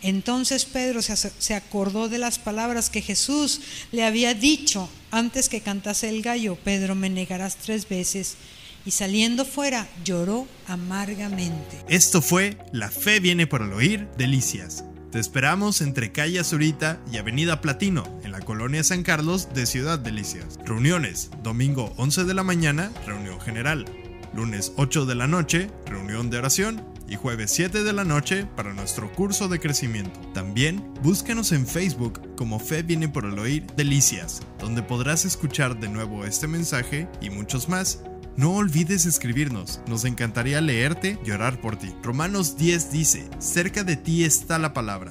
[0.01, 6.09] Entonces Pedro se acordó de las palabras que Jesús le había dicho antes que cantase
[6.09, 8.37] el gallo, Pedro, me negarás tres veces.
[8.85, 11.85] Y saliendo fuera lloró amargamente.
[11.88, 14.85] Esto fue La fe viene por el oír, delicias.
[15.11, 19.99] Te esperamos entre calle Azurita y Avenida Platino, en la colonia San Carlos de Ciudad
[19.99, 20.59] Delicias.
[20.64, 23.87] Reuniones, domingo 11 de la mañana, reunión general.
[24.35, 26.85] Lunes 8 de la noche, reunión de oración.
[27.09, 30.21] Y jueves 7 de la noche para nuestro curso de crecimiento.
[30.35, 35.88] También búscanos en Facebook como Fe viene por el oír Delicias, donde podrás escuchar de
[35.88, 38.01] nuevo este mensaje y muchos más
[38.38, 41.92] no olvides escribirnos, nos encantaría leerte y orar por ti.
[42.05, 45.11] Romanos 10 dice, cerca de ti está la palabra,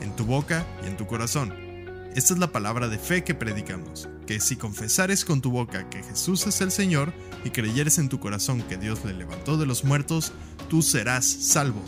[0.00, 1.54] en tu boca y en tu corazón.
[2.16, 6.02] Esta es la palabra de fe que predicamos, que si confesares con tu boca que
[6.02, 7.12] Jesús es el Señor
[7.44, 10.32] y creyeres en tu corazón que Dios le levantó de los muertos,
[10.68, 11.82] tú serás salvo.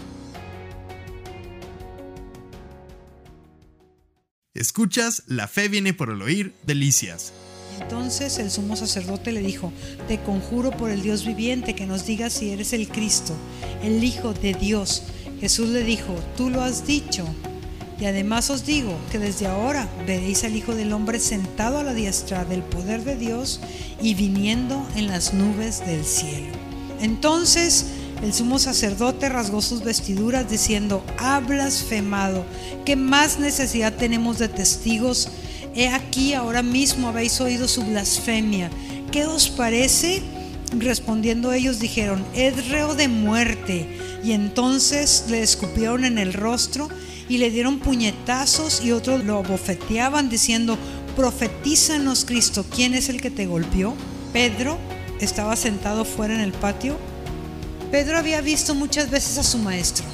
[4.54, 7.32] Escuchas, la fe viene por el oír, delicias.
[7.80, 9.72] Entonces el sumo sacerdote le dijo,
[10.08, 13.34] te conjuro por el Dios viviente que nos digas si eres el Cristo,
[13.82, 15.02] el Hijo de Dios.
[15.40, 17.26] Jesús le dijo, tú lo has dicho.
[18.00, 21.94] Y además os digo que desde ahora veréis al Hijo del Hombre sentado a la
[21.94, 23.60] diestra del poder de Dios
[24.00, 26.52] y viniendo en las nubes del cielo.
[27.00, 27.86] Entonces
[28.22, 32.44] el sumo sacerdote rasgó sus vestiduras diciendo, ha blasfemado,
[32.84, 35.28] ¿qué más necesidad tenemos de testigos?
[35.74, 38.70] He aquí ahora mismo habéis oído su blasfemia.
[39.12, 40.22] ¿Qué os parece?
[40.78, 43.86] Respondiendo ellos dijeron, es reo de muerte.
[44.24, 46.88] Y entonces le escupieron en el rostro
[47.28, 50.78] y le dieron puñetazos y otros lo bofeteaban diciendo,
[51.14, 53.94] profetízanos Cristo, ¿quién es el que te golpeó?
[54.32, 54.78] Pedro
[55.20, 56.96] estaba sentado fuera en el patio
[57.90, 60.04] Pedro había visto muchas veces a su maestro,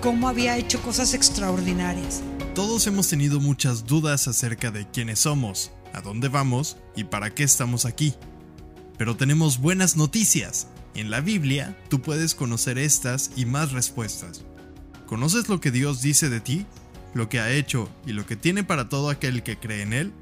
[0.00, 2.22] cómo había hecho cosas extraordinarias.
[2.54, 7.42] Todos hemos tenido muchas dudas acerca de quiénes somos, a dónde vamos y para qué
[7.42, 8.14] estamos aquí.
[8.98, 10.68] Pero tenemos buenas noticias.
[10.94, 14.44] En la Biblia tú puedes conocer estas y más respuestas.
[15.06, 16.66] ¿Conoces lo que Dios dice de ti?
[17.14, 20.12] ¿Lo que ha hecho y lo que tiene para todo aquel que cree en Él?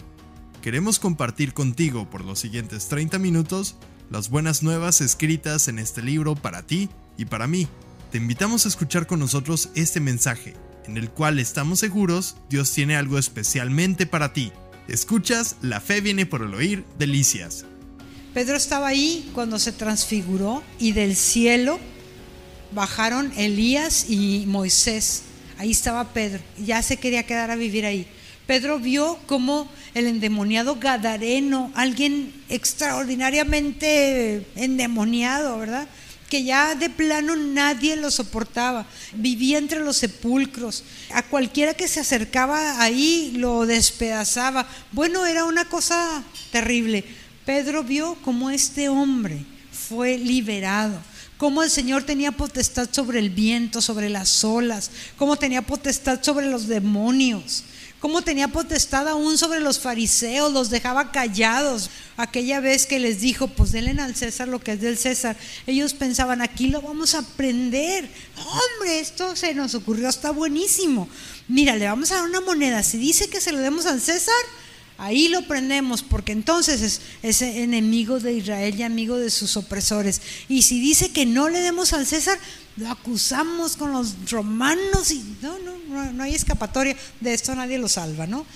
[0.62, 3.76] Queremos compartir contigo por los siguientes 30 minutos
[4.10, 7.68] las buenas nuevas escritas en este libro para ti y para mí.
[8.10, 10.54] Te invitamos a escuchar con nosotros este mensaje,
[10.86, 14.52] en el cual estamos seguros Dios tiene algo especialmente para ti.
[14.88, 17.64] Escuchas, la fe viene por el oír, delicias.
[18.32, 21.80] Pedro estaba ahí cuando se transfiguró y del cielo
[22.72, 25.22] bajaron Elías y Moisés.
[25.58, 28.06] Ahí estaba Pedro, ya se quería quedar a vivir ahí.
[28.46, 35.88] Pedro vio como el endemoniado Gadareno, alguien extraordinariamente endemoniado, ¿verdad?
[36.30, 42.00] Que ya de plano nadie lo soportaba, vivía entre los sepulcros, a cualquiera que se
[42.00, 44.68] acercaba ahí lo despedazaba.
[44.92, 47.04] Bueno, era una cosa terrible.
[47.44, 51.00] Pedro vio cómo este hombre fue liberado
[51.36, 56.46] cómo el Señor tenía potestad sobre el viento, sobre las olas, cómo tenía potestad sobre
[56.46, 57.62] los demonios
[58.06, 61.90] cómo tenía potestad aún sobre los fariseos, los dejaba callados.
[62.16, 65.92] Aquella vez que les dijo, pues denle al César lo que es del César, ellos
[65.92, 68.08] pensaban, aquí lo vamos a aprender.
[68.36, 71.08] Hombre, esto se nos ocurrió, está buenísimo.
[71.48, 72.84] Mira, le vamos a dar una moneda.
[72.84, 74.36] Si dice que se lo demos al César,
[74.98, 80.22] Ahí lo prendemos porque entonces es, enemigo de Israel y amigo de sus opresores.
[80.48, 82.38] Y si dice que no le demos al César,
[82.76, 86.96] lo acusamos con los romanos y no, no, no hay escapatoria.
[87.20, 88.46] De esto nadie lo salva, ¿no?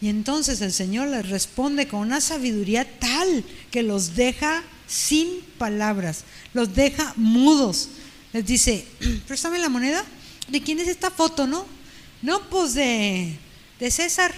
[0.00, 6.24] Y entonces el Señor les responde con una sabiduría tal que los deja sin palabras,
[6.54, 7.90] los deja mudos.
[8.32, 8.86] Les dice,
[9.26, 10.02] préstame la moneda.
[10.48, 11.64] ¿De quién es esta foto, no?
[12.22, 13.38] No, pues de,
[13.78, 14.34] de César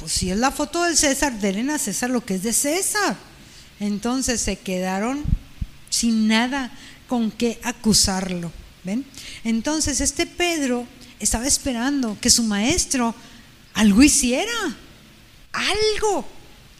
[0.00, 3.16] pues si es la foto del César, denle a César lo que es de César.
[3.78, 5.22] Entonces se quedaron
[5.90, 6.72] sin nada
[7.06, 8.50] con qué acusarlo.
[8.82, 9.04] ¿Ven?
[9.44, 10.86] Entonces este Pedro
[11.18, 13.14] estaba esperando que su maestro
[13.74, 14.76] algo hiciera,
[15.52, 16.26] algo,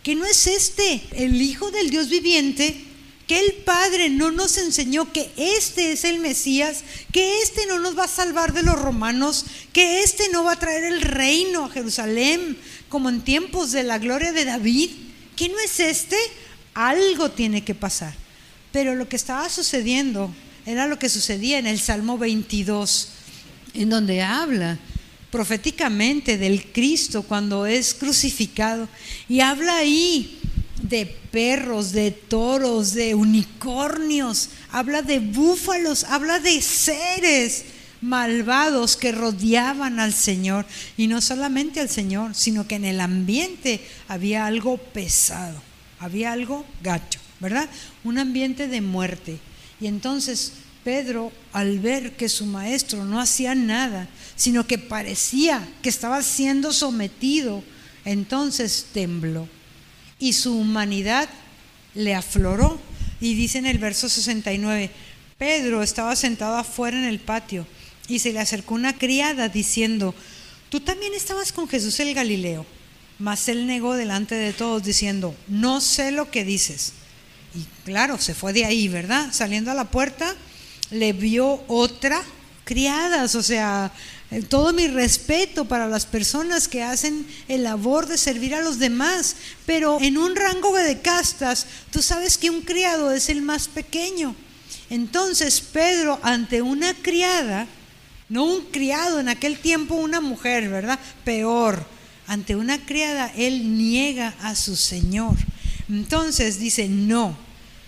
[0.02, 2.86] que no es este, el Hijo del Dios viviente,
[3.26, 7.96] que el Padre no nos enseñó que este es el Mesías, que este no nos
[7.96, 11.70] va a salvar de los romanos, que este no va a traer el reino a
[11.70, 12.58] Jerusalén,
[12.90, 14.90] como en tiempos de la gloria de David,
[15.36, 16.16] que no es este,
[16.74, 18.12] algo tiene que pasar.
[18.72, 20.30] Pero lo que estaba sucediendo
[20.66, 23.08] era lo que sucedía en el Salmo 22,
[23.74, 24.78] en donde habla
[25.30, 28.88] proféticamente del Cristo cuando es crucificado.
[29.28, 30.38] Y habla ahí
[30.82, 37.64] de perros, de toros, de unicornios, habla de búfalos, habla de seres
[38.00, 40.66] malvados que rodeaban al Señor.
[40.96, 45.60] Y no solamente al Señor, sino que en el ambiente había algo pesado,
[45.98, 47.68] había algo gacho, ¿verdad?
[48.04, 49.38] Un ambiente de muerte.
[49.80, 50.52] Y entonces
[50.84, 56.72] Pedro, al ver que su maestro no hacía nada, sino que parecía que estaba siendo
[56.72, 57.62] sometido,
[58.04, 59.46] entonces tembló.
[60.18, 61.28] Y su humanidad
[61.94, 62.80] le afloró.
[63.20, 64.90] Y dice en el verso 69,
[65.36, 67.66] Pedro estaba sentado afuera en el patio
[68.10, 70.14] y se le acercó una criada diciendo,
[70.68, 72.66] tú también estabas con Jesús el Galileo.
[73.18, 76.92] Mas él negó delante de todos diciendo, no sé lo que dices.
[77.54, 79.28] Y claro, se fue de ahí, ¿verdad?
[79.32, 80.34] Saliendo a la puerta,
[80.90, 82.22] le vio otra
[82.64, 83.92] criadas, o sea,
[84.32, 88.78] Eh, todo mi respeto para las personas que hacen el labor de servir a los
[88.78, 89.34] demás,
[89.66, 94.36] pero en un rango de castas, tú sabes que un criado es el más pequeño.
[94.88, 97.66] Entonces Pedro ante una criada,
[98.30, 100.98] no un criado, en aquel tiempo una mujer, ¿verdad?
[101.24, 101.84] Peor,
[102.26, 105.36] ante una criada, él niega a su Señor.
[105.88, 107.36] Entonces dice, no.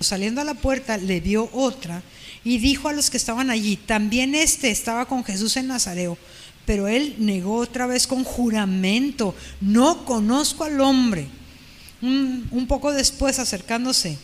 [0.01, 2.03] Saliendo a la puerta le vio otra
[2.43, 6.18] y dijo a los que estaban allí, también este estaba con Jesús en Nazareo,
[6.66, 11.28] pero él negó otra vez con juramento, no conozco al hombre.
[12.01, 14.18] Un, un poco después acercándose,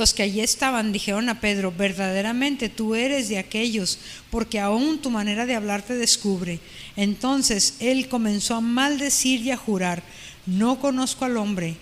[0.00, 3.98] los que allí estaban dijeron a Pedro, verdaderamente tú eres de aquellos,
[4.30, 6.58] porque aún tu manera de hablar te descubre.
[6.96, 10.02] Entonces él comenzó a maldecir y a jurar,
[10.46, 11.76] no conozco al hombre.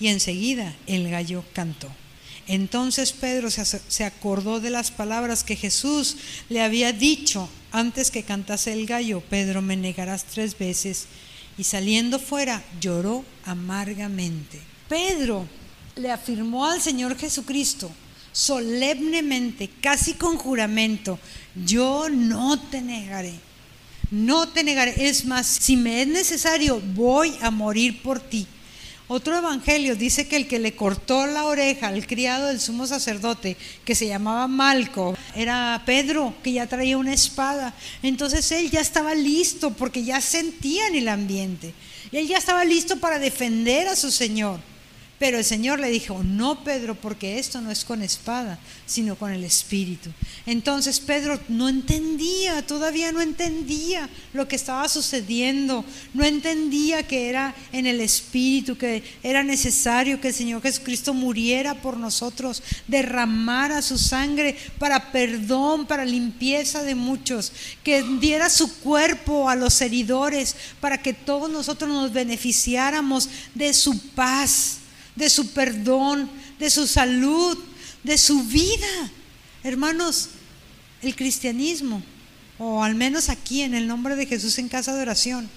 [0.00, 1.88] Y enseguida el gallo cantó.
[2.46, 6.16] Entonces Pedro se acordó de las palabras que Jesús
[6.48, 11.06] le había dicho antes que cantase el gallo, Pedro, me negarás tres veces.
[11.58, 14.60] Y saliendo fuera, lloró amargamente.
[14.88, 15.48] Pedro
[15.96, 17.90] le afirmó al Señor Jesucristo
[18.34, 21.20] solemnemente, casi con juramento,
[21.54, 23.32] yo no te negaré,
[24.10, 25.08] no te negaré.
[25.08, 28.46] Es más, si me es necesario, voy a morir por ti.
[29.06, 33.56] Otro evangelio dice que el que le cortó la oreja al criado del sumo sacerdote,
[33.84, 37.72] que se llamaba Malco, era Pedro, que ya traía una espada.
[38.02, 41.72] Entonces él ya estaba listo porque ya sentía en el ambiente.
[42.10, 44.58] Y él ya estaba listo para defender a su Señor.
[45.24, 49.32] Pero el Señor le dijo, no Pedro, porque esto no es con espada, sino con
[49.32, 50.10] el Espíritu.
[50.44, 57.54] Entonces Pedro no entendía, todavía no entendía lo que estaba sucediendo, no entendía que era
[57.72, 63.96] en el Espíritu, que era necesario que el Señor Jesucristo muriera por nosotros, derramara su
[63.96, 67.50] sangre para perdón, para limpieza de muchos,
[67.82, 73.98] que diera su cuerpo a los heridores, para que todos nosotros nos beneficiáramos de su
[74.10, 74.80] paz
[75.16, 77.58] de su perdón, de su salud,
[78.02, 79.10] de su vida.
[79.62, 80.30] Hermanos,
[81.02, 82.02] el cristianismo,
[82.58, 85.48] o al menos aquí en el nombre de Jesús en casa de oración,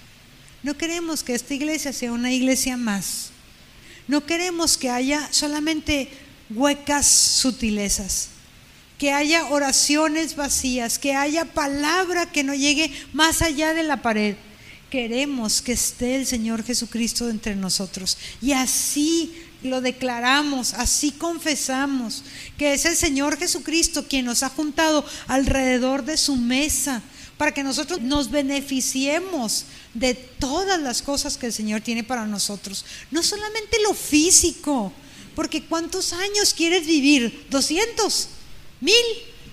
[0.63, 3.29] no queremos que esta iglesia sea una iglesia más.
[4.07, 6.09] No queremos que haya solamente
[6.49, 8.29] huecas sutilezas,
[8.97, 14.35] que haya oraciones vacías, que haya palabra que no llegue más allá de la pared.
[14.89, 18.17] Queremos que esté el Señor Jesucristo entre nosotros.
[18.41, 19.33] Y así
[19.63, 22.23] lo declaramos, así confesamos
[22.57, 27.01] que es el Señor Jesucristo quien nos ha juntado alrededor de su mesa
[27.37, 32.85] para que nosotros nos beneficiemos de todas las cosas que el Señor tiene para nosotros.
[33.11, 34.91] No solamente lo físico,
[35.35, 37.47] porque ¿cuántos años quieres vivir?
[37.51, 38.27] ¿200?
[38.81, 38.93] ¿Mil?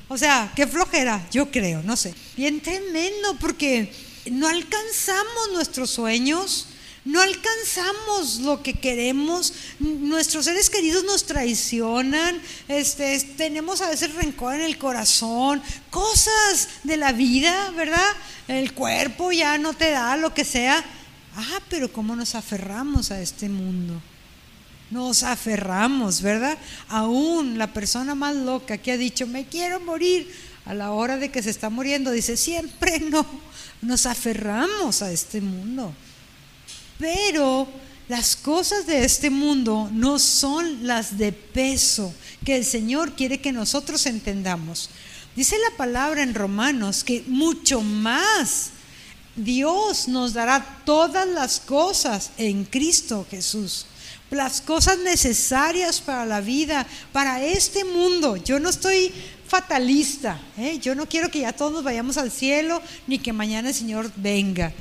[0.09, 2.15] O sea, qué flojera, yo creo, no sé.
[2.37, 3.93] Bien tremendo, porque
[4.31, 6.67] no alcanzamos nuestros sueños
[7.05, 14.55] no alcanzamos lo que queremos, nuestros seres queridos nos traicionan, este, tenemos a veces rencor
[14.55, 18.11] en el corazón, cosas de la vida, ¿verdad?
[18.49, 20.83] El cuerpo ya no te da lo que sea.
[21.37, 24.01] Ah, pero ¿cómo nos aferramos a este mundo?
[24.91, 26.57] Nos aferramos, ¿verdad?
[26.89, 30.33] Aún la persona más loca que ha dicho, me quiero morir,
[30.65, 33.27] a la hora de que se está muriendo, dice, siempre no,
[33.83, 35.93] nos aferramos a este mundo.
[37.05, 37.69] Pero
[38.09, 42.15] las cosas de este mundo no son las de peso
[42.47, 44.89] que el Señor quiere que nosotros entendamos.
[45.37, 48.71] Dice la palabra en Romanos que mucho más
[49.37, 53.85] Dios nos dará todas las cosas en Cristo Jesús.
[54.31, 58.39] Las cosas necesarias para la vida, para este mundo.
[58.39, 59.13] Yo no estoy
[59.47, 60.41] fatalista.
[60.57, 60.79] ¿eh?
[60.79, 64.73] Yo no quiero que ya todos vayamos al cielo ni que mañana el Señor venga.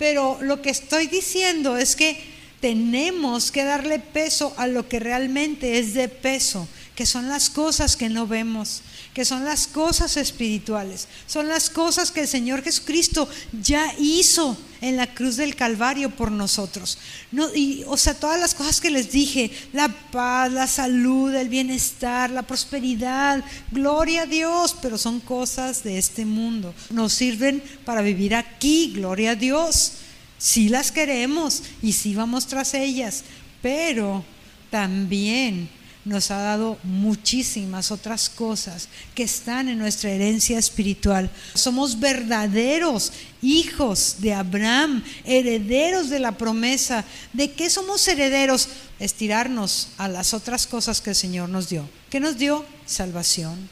[0.00, 2.16] Pero lo que estoy diciendo es que
[2.58, 6.66] tenemos que darle peso a lo que realmente es de peso,
[7.00, 8.82] que son las cosas que no vemos,
[9.14, 13.26] que son las cosas espirituales, son las cosas que el Señor Jesucristo
[13.62, 16.98] ya hizo en la cruz del Calvario por nosotros.
[17.32, 21.48] No, y, o sea, todas las cosas que les dije, la paz, la salud, el
[21.48, 26.74] bienestar, la prosperidad, gloria a Dios, pero son cosas de este mundo.
[26.90, 29.92] Nos sirven para vivir aquí, gloria a Dios.
[30.36, 33.24] Sí las queremos y sí vamos tras ellas,
[33.62, 34.22] pero
[34.70, 41.30] también nos ha dado muchísimas otras cosas que están en nuestra herencia espiritual.
[41.54, 47.04] Somos verdaderos hijos de Abraham, herederos de la promesa.
[47.32, 48.68] ¿De qué somos herederos?
[48.98, 51.88] Estirarnos a las otras cosas que el Señor nos dio.
[52.08, 52.64] ¿Qué nos dio?
[52.86, 53.68] Salvación.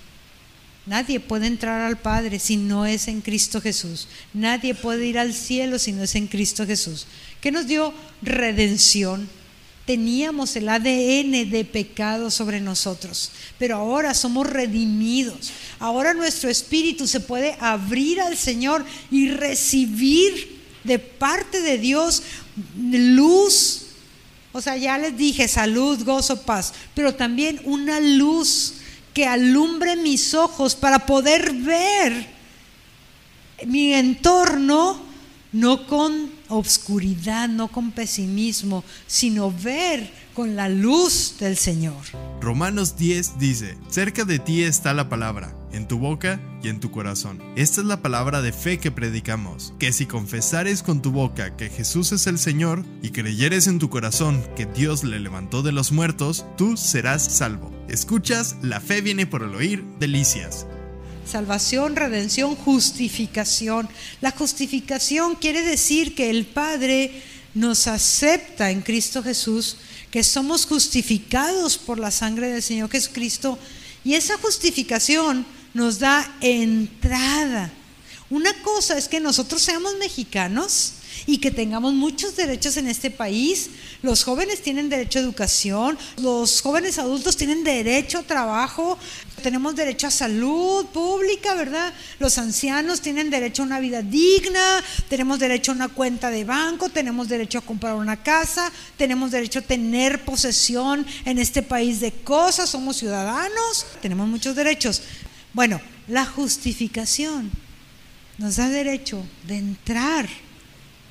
[0.89, 4.09] Nadie puede entrar al Padre si no es en Cristo Jesús.
[4.33, 7.07] Nadie puede ir al cielo si no es en Cristo Jesús.
[7.43, 9.29] ¿Qué nos dio redención?
[9.89, 15.51] Teníamos el ADN de pecado sobre nosotros, pero ahora somos redimidos.
[15.79, 22.23] Ahora nuestro espíritu se puede abrir al Señor y recibir de parte de Dios
[22.77, 23.87] luz.
[24.53, 28.75] O sea, ya les dije salud, gozo, paz, pero también una luz
[29.15, 32.27] que alumbre mis ojos para poder ver
[33.65, 35.01] mi entorno,
[35.53, 41.97] no con obscuridad, no con pesimismo, sino ver con la luz del Señor.
[42.41, 46.91] Romanos 10 dice, cerca de ti está la palabra, en tu boca y en tu
[46.91, 47.43] corazón.
[47.57, 51.71] Esta es la palabra de fe que predicamos, que si confesares con tu boca que
[51.71, 55.93] Jesús es el Señor y creyeres en tu corazón que Dios le levantó de los
[55.93, 57.73] muertos, tú serás salvo.
[57.89, 60.67] Escuchas, la fe viene por el oír, delicias.
[61.31, 63.89] Salvación, redención, justificación.
[64.23, 67.23] La justificación quiere decir que el Padre
[67.53, 69.77] nos acepta en Cristo Jesús,
[70.11, 73.59] que somos justificados por la sangre del Señor Jesucristo.
[74.05, 77.71] Y esa justificación nos da entrada.
[78.31, 80.95] Una cosa es que nosotros seamos mexicanos
[81.29, 83.69] y que tengamos muchos derechos en este país.
[84.01, 88.97] Los jóvenes tienen derecho a educación, los jóvenes adultos tienen derecho a trabajo,
[89.43, 91.93] tenemos derecho a salud pública, ¿verdad?
[92.19, 96.89] Los ancianos tienen derecho a una vida digna, tenemos derecho a una cuenta de banco,
[96.89, 102.11] tenemos derecho a comprar una casa, tenemos derecho a tener posesión en este país de
[102.11, 105.03] cosas, somos ciudadanos, tenemos muchos derechos.
[105.53, 107.51] Bueno, la justificación
[108.39, 110.27] nos da derecho de entrar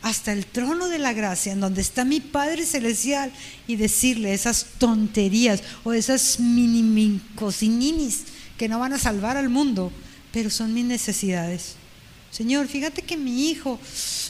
[0.02, 3.32] hasta el trono de la gracia, en donde está mi Padre Celestial,
[3.68, 8.24] y decirle esas tonterías o esas minimicosininis
[8.58, 9.92] que no van a salvar al mundo,
[10.32, 11.76] pero son mis necesidades.
[12.32, 13.80] Señor, fíjate que mi hijo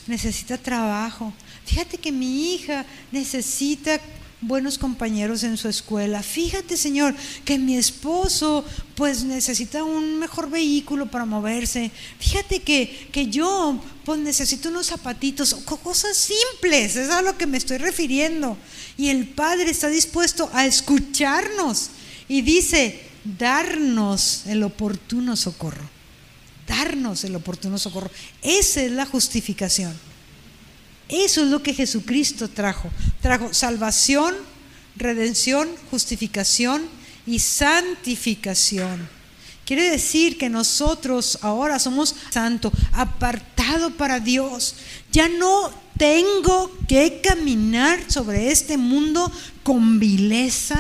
[0.08, 1.34] necesita trabajo,
[1.66, 4.00] fíjate que mi hija necesita
[4.42, 6.22] buenos compañeros en su escuela.
[6.22, 8.64] Fíjate, Señor, que mi esposo
[8.96, 11.92] pues necesita un mejor vehículo para moverse.
[12.20, 17.58] Fíjate que, que yo pues necesito unos zapatitos, cosas simples, es a lo que me
[17.58, 18.58] estoy refiriendo.
[18.98, 21.90] Y el Padre está dispuesto a escucharnos
[22.28, 23.02] y dice,
[23.38, 25.90] darnos el oportuno socorro.
[26.68, 28.12] Darnos el oportuno socorro.
[28.42, 29.94] Esa es la justificación.
[31.10, 32.90] Eso es lo que Jesucristo trajo.
[33.22, 34.36] Trajo salvación,
[34.96, 36.84] redención, justificación
[37.26, 39.10] y santificación.
[39.66, 44.76] Quiere decir que nosotros ahora somos santo, apartado para Dios.
[45.12, 49.32] Ya no tengo que caminar sobre este mundo
[49.64, 50.80] con vileza,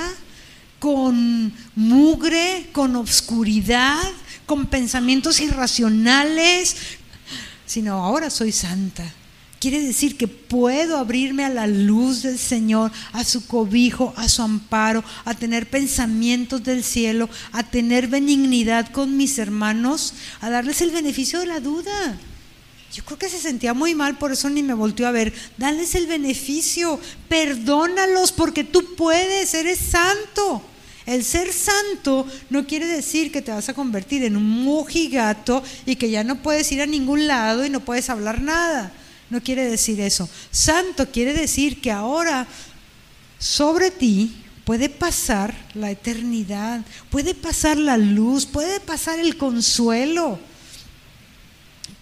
[0.79, 4.03] con mugre, con obscuridad,
[4.45, 6.77] con pensamientos irracionales,
[7.65, 9.03] sino ahora soy santa
[9.59, 14.43] Quiere decir que puedo abrirme a la luz del Señor, a su cobijo, a su
[14.43, 20.91] amparo, a tener pensamientos del cielo, a tener benignidad con mis hermanos, a darles el
[20.91, 22.19] beneficio de la duda.
[22.93, 25.33] Yo creo que se sentía muy mal, por eso ni me volteó a ver.
[25.57, 30.61] Dales el beneficio, perdónalos porque tú puedes, eres santo.
[31.07, 35.95] El ser santo no quiere decir que te vas a convertir en un mojigato y
[35.95, 38.93] que ya no puedes ir a ningún lado y no puedes hablar nada
[39.29, 40.29] no quiere decir eso.
[40.51, 42.47] Santo quiere decir que ahora
[43.39, 50.39] sobre ti puede pasar la eternidad, puede pasar la luz, puede pasar el consuelo,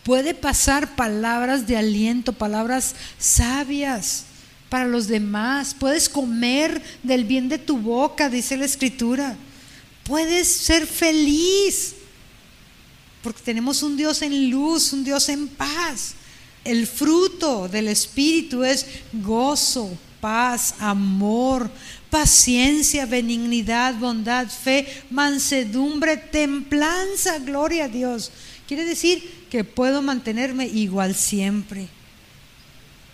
[0.04, 4.26] puede pasar palabras de aliento, palabras sabias
[4.70, 5.76] para los demás.
[5.78, 9.36] Puedes comer del bien de tu boca, dice la escritura.
[10.04, 11.96] Puedes ser feliz
[13.26, 16.14] porque tenemos un Dios en luz, un Dios en paz.
[16.66, 21.70] El fruto del Espíritu es gozo, paz, amor,
[22.10, 28.32] paciencia, benignidad, bondad, fe, mansedumbre, templanza, gloria a Dios.
[28.68, 31.88] Quiere decir que puedo mantenerme igual siempre.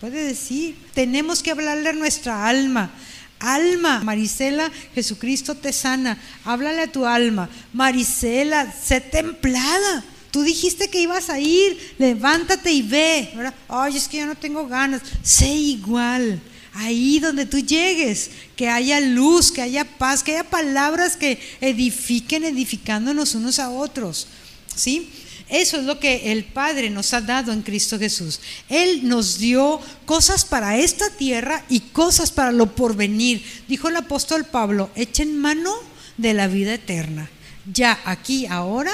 [0.00, 2.90] Puede decir, tenemos que hablarle a nuestra alma.
[3.38, 6.16] Alma, Marisela, Jesucristo te sana.
[6.44, 7.50] Háblale a tu alma.
[7.72, 10.04] Marisela, sé templada.
[10.32, 13.28] Tú dijiste que ibas a ir, levántate y ve.
[13.68, 15.02] Ay, es que yo no tengo ganas.
[15.22, 16.40] Sé igual.
[16.72, 22.44] Ahí donde tú llegues, que haya luz, que haya paz, que haya palabras que edifiquen,
[22.44, 24.26] edificándonos unos a otros.
[24.74, 25.10] ¿Sí?
[25.50, 28.40] Eso es lo que el Padre nos ha dado en Cristo Jesús.
[28.70, 33.44] Él nos dio cosas para esta tierra y cosas para lo porvenir.
[33.68, 35.74] Dijo el apóstol Pablo, echen mano
[36.16, 37.28] de la vida eterna.
[37.70, 38.92] Ya aquí, ahora,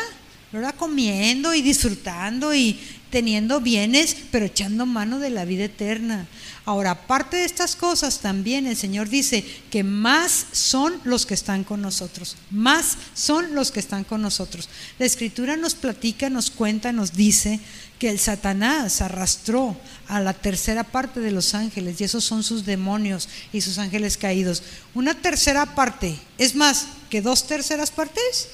[0.53, 0.75] ¿verdad?
[0.77, 2.79] Comiendo y disfrutando y
[3.11, 6.27] teniendo bienes, pero echando mano de la vida eterna.
[6.65, 11.65] Ahora, aparte de estas cosas, también el Señor dice que más son los que están
[11.65, 14.69] con nosotros, más son los que están con nosotros.
[14.99, 17.61] La Escritura nos platica, nos cuenta, nos dice
[17.99, 19.77] que el Satanás arrastró
[20.09, 24.19] a la tercera parte de los ángeles, y esos son sus demonios y sus ángeles
[24.19, 24.63] caídos.
[24.95, 28.49] Una tercera parte, es más que dos terceras partes.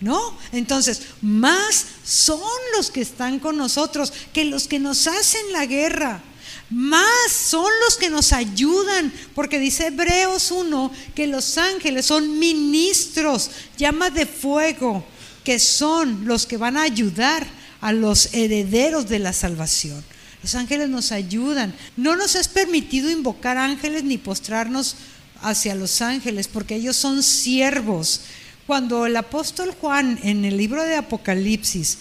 [0.00, 0.36] ¿No?
[0.52, 2.40] Entonces, más son
[2.76, 6.22] los que están con nosotros que los que nos hacen la guerra.
[6.68, 13.50] Más son los que nos ayudan, porque dice Hebreos 1 que los ángeles son ministros,
[13.78, 15.04] llamas de fuego,
[15.44, 17.46] que son los que van a ayudar
[17.80, 20.04] a los herederos de la salvación.
[20.42, 21.74] Los ángeles nos ayudan.
[21.96, 24.96] No nos es permitido invocar ángeles ni postrarnos
[25.42, 28.22] hacia los ángeles, porque ellos son siervos
[28.66, 31.98] cuando el apóstol Juan en el libro de Apocalipsis,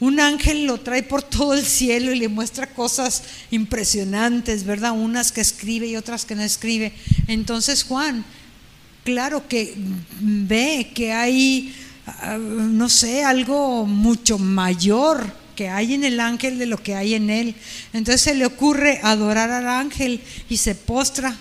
[0.00, 4.92] un ángel lo trae por todo el cielo y le muestra cosas impresionantes, ¿verdad?
[4.92, 6.92] Unas que escribe y otras que no escribe.
[7.26, 8.24] Entonces Juan,
[9.04, 9.74] claro que
[10.20, 11.74] ve que hay,
[12.06, 17.14] ah, no sé, algo mucho mayor que hay en el ángel de lo que hay
[17.14, 17.54] en él.
[17.92, 21.36] Entonces se le ocurre adorar al ángel y se postra.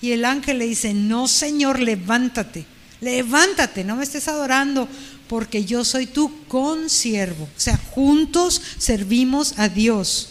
[0.00, 4.88] Y el ángel le dice, no Señor, levántate Levántate, no me estés adorando,
[5.28, 7.44] porque yo soy tu consiervo.
[7.44, 10.30] O sea, juntos servimos a Dios.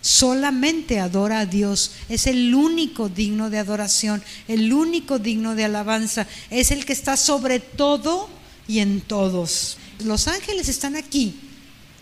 [0.00, 1.92] Solamente adora a Dios.
[2.08, 6.26] Es el único digno de adoración, el único digno de alabanza.
[6.50, 8.28] Es el que está sobre todo
[8.66, 9.76] y en todos.
[10.04, 11.34] Los ángeles están aquí.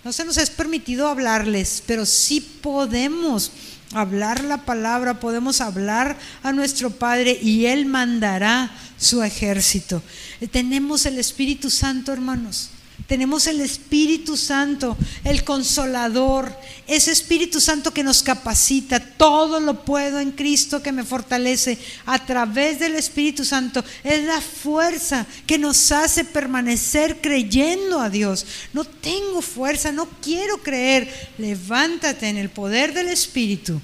[0.04, 3.50] No se nos es permitido hablarles, pero sí podemos
[3.92, 10.02] hablar la palabra, podemos hablar a nuestro Padre y Él mandará su ejército.
[10.50, 12.70] Tenemos el Espíritu Santo, hermanos.
[13.06, 16.52] Tenemos el Espíritu Santo, el consolador,
[16.88, 18.98] ese Espíritu Santo que nos capacita.
[18.98, 23.84] Todo lo puedo en Cristo que me fortalece a través del Espíritu Santo.
[24.02, 28.44] Es la fuerza que nos hace permanecer creyendo a Dios.
[28.72, 31.08] No tengo fuerza, no quiero creer.
[31.38, 33.80] Levántate en el poder del Espíritu.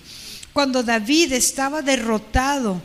[0.52, 2.82] Cuando David estaba derrotado,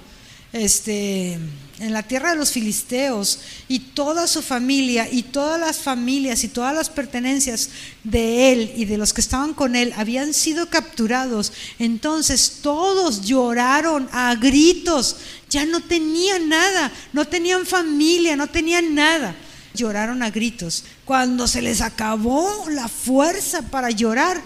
[0.54, 1.40] este
[1.80, 6.48] en la tierra de los filisteos y toda su familia y todas las familias y
[6.48, 7.70] todas las pertenencias
[8.04, 14.10] de él y de los que estaban con él habían sido capturados, entonces todos lloraron
[14.12, 15.18] a gritos,
[15.50, 19.36] ya no tenían nada, no tenían familia, no tenían nada.
[19.74, 20.84] Lloraron a gritos.
[21.06, 24.42] Cuando se les acabó la fuerza para llorar,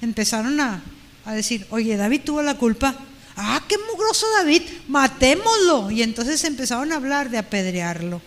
[0.00, 0.80] empezaron a,
[1.24, 2.94] a decir, oye, David tuvo la culpa
[3.38, 5.90] ah, qué mugroso David, matémoslo.
[5.90, 8.20] Y entonces empezaron a hablar de apedrearlo.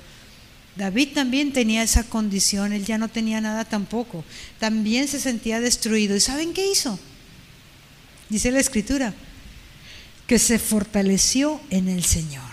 [0.75, 4.23] David también tenía esa condición, él ya no tenía nada tampoco.
[4.59, 6.15] También se sentía destruido.
[6.15, 6.97] ¿Y saben qué hizo?
[8.29, 9.13] Dice la escritura,
[10.25, 12.49] que se fortaleció en el Señor.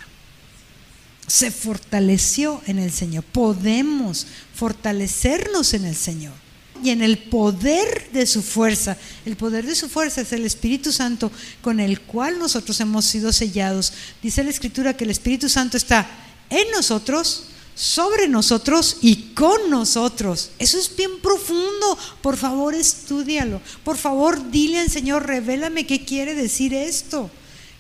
[1.29, 3.23] Se fortaleció en el Señor.
[3.23, 6.48] Podemos fortalecernos en el Señor
[6.83, 8.97] y en el poder de su fuerza.
[9.25, 11.31] El poder de su fuerza es el Espíritu Santo
[11.63, 13.93] con el cual nosotros hemos sido sellados.
[14.23, 16.09] Dice la Escritura que el Espíritu Santo está
[16.51, 17.45] en nosotros,
[17.79, 20.51] sobre nosotros y con nosotros.
[20.59, 21.97] Eso es bien profundo.
[22.21, 23.63] Por favor, estudialo.
[23.85, 27.31] Por favor, dile al Señor, revélame qué quiere decir esto.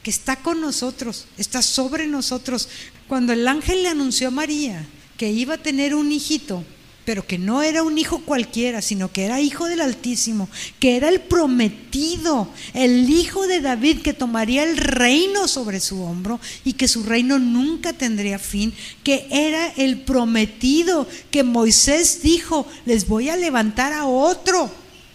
[0.04, 2.68] Que está con nosotros, está sobre nosotros.
[3.08, 4.86] Cuando el ángel le anunció a María
[5.16, 6.62] que iba a tener un hijito,
[7.08, 10.46] pero que no era un hijo cualquiera, sino que era hijo del Altísimo,
[10.78, 16.38] que era el prometido, el hijo de David que tomaría el reino sobre su hombro
[16.66, 23.08] y que su reino nunca tendría fin, que era el prometido que Moisés dijo, les
[23.08, 24.70] voy a levantar a otro,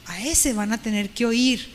[0.07, 1.69] a ese van a tener que oír.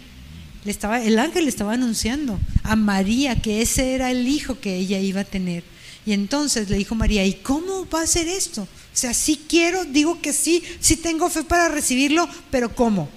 [0.64, 4.78] Le estaba, el ángel le estaba anunciando a María que ese era el hijo que
[4.78, 5.62] ella iba a tener.
[6.04, 8.66] Y entonces le dijo María, ¿y cómo va a ser esto?
[8.98, 13.08] Sea, sí quiero, digo que sí, sí tengo fe para recibirlo, pero ¿cómo?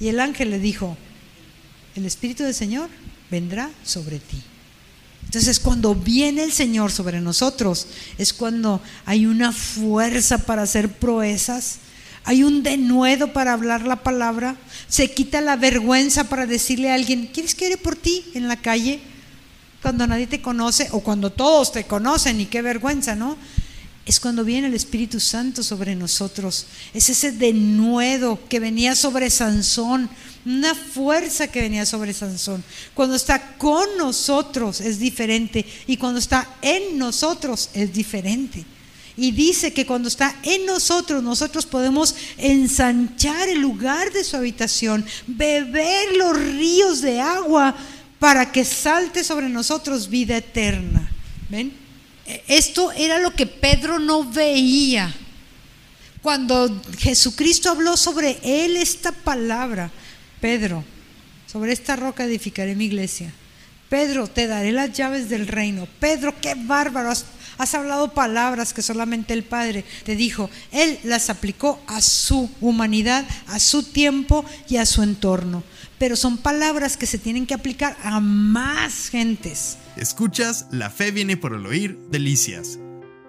[0.00, 0.96] Y el ángel le dijo,
[1.94, 2.90] el Espíritu del Señor
[3.30, 4.42] vendrá sobre ti.
[5.26, 7.86] Entonces cuando viene el Señor sobre nosotros
[8.18, 11.76] es cuando hay una fuerza para hacer proezas,
[12.24, 14.56] hay un denuedo para hablar la palabra,
[14.88, 18.56] se quita la vergüenza para decirle a alguien, ¿quieres que ore por ti en la
[18.56, 18.98] calle?
[19.82, 23.38] Cuando nadie te conoce o cuando todos te conocen y qué vergüenza, ¿no?
[24.08, 26.64] Es cuando viene el Espíritu Santo sobre nosotros.
[26.94, 30.08] Es ese denuedo que venía sobre Sansón,
[30.46, 32.64] una fuerza que venía sobre Sansón.
[32.94, 38.64] Cuando está con nosotros es diferente y cuando está en nosotros es diferente.
[39.14, 45.04] Y dice que cuando está en nosotros, nosotros podemos ensanchar el lugar de su habitación,
[45.26, 47.76] beber los ríos de agua
[48.18, 51.10] para que salte sobre nosotros vida eterna.
[51.50, 51.87] ¿Ven?
[52.46, 55.14] Esto era lo que Pedro no veía.
[56.20, 59.90] Cuando Jesucristo habló sobre él esta palabra,
[60.40, 60.84] Pedro,
[61.50, 63.32] sobre esta roca edificaré mi iglesia.
[63.88, 65.88] Pedro, te daré las llaves del reino.
[65.98, 67.10] Pedro, qué bárbaro.
[67.10, 70.50] Has, hablado palabras que solamente el Padre te dijo.
[70.70, 75.64] Él las aplicó a su humanidad, a su tiempo y a su entorno.
[75.98, 79.78] Pero son palabras que se tienen que aplicar a más gentes.
[79.96, 82.78] Escuchas La Fe viene por el oír, Delicias.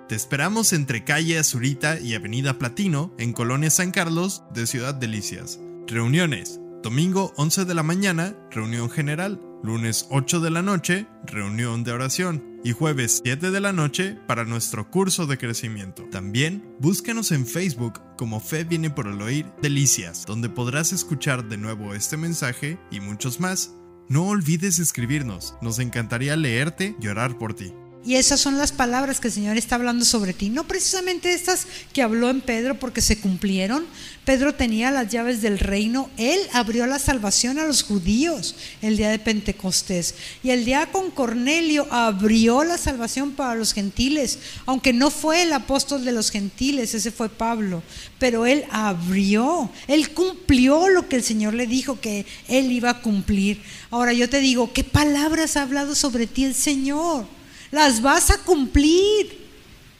[0.07, 5.59] Te esperamos entre calle Azurita y Avenida Platino, en Colonia San Carlos, de Ciudad Delicias.
[5.87, 6.59] Reuniones.
[6.81, 9.41] Domingo 11 de la mañana, reunión general.
[9.63, 12.61] Lunes 8 de la noche, reunión de oración.
[12.63, 16.05] Y jueves 7 de la noche para nuestro curso de crecimiento.
[16.09, 21.57] También búscanos en Facebook como Fe viene por el oír Delicias, donde podrás escuchar de
[21.57, 23.75] nuevo este mensaje y muchos más.
[24.07, 27.73] No olvides escribirnos, nos encantaría leerte y orar por ti.
[28.05, 30.49] Y esas son las palabras que el Señor está hablando sobre ti.
[30.49, 33.85] No precisamente estas que habló en Pedro porque se cumplieron.
[34.23, 36.09] Pedro tenía las llaves del reino.
[36.15, 40.15] Él abrió la salvación a los judíos el día de Pentecostés.
[40.43, 44.39] Y el día con Cornelio abrió la salvación para los gentiles.
[44.65, 47.83] Aunque no fue el apóstol de los gentiles, ese fue Pablo.
[48.17, 49.69] Pero él abrió.
[49.89, 53.61] Él cumplió lo que el Señor le dijo que él iba a cumplir.
[53.91, 57.38] Ahora yo te digo, ¿qué palabras ha hablado sobre ti el Señor?
[57.71, 59.47] Las vas a cumplir,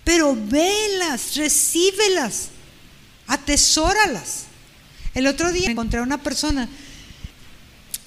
[0.04, 2.50] pero velas, recíbelas,
[3.28, 4.46] atesóralas.
[5.14, 6.68] El otro día encontré a una persona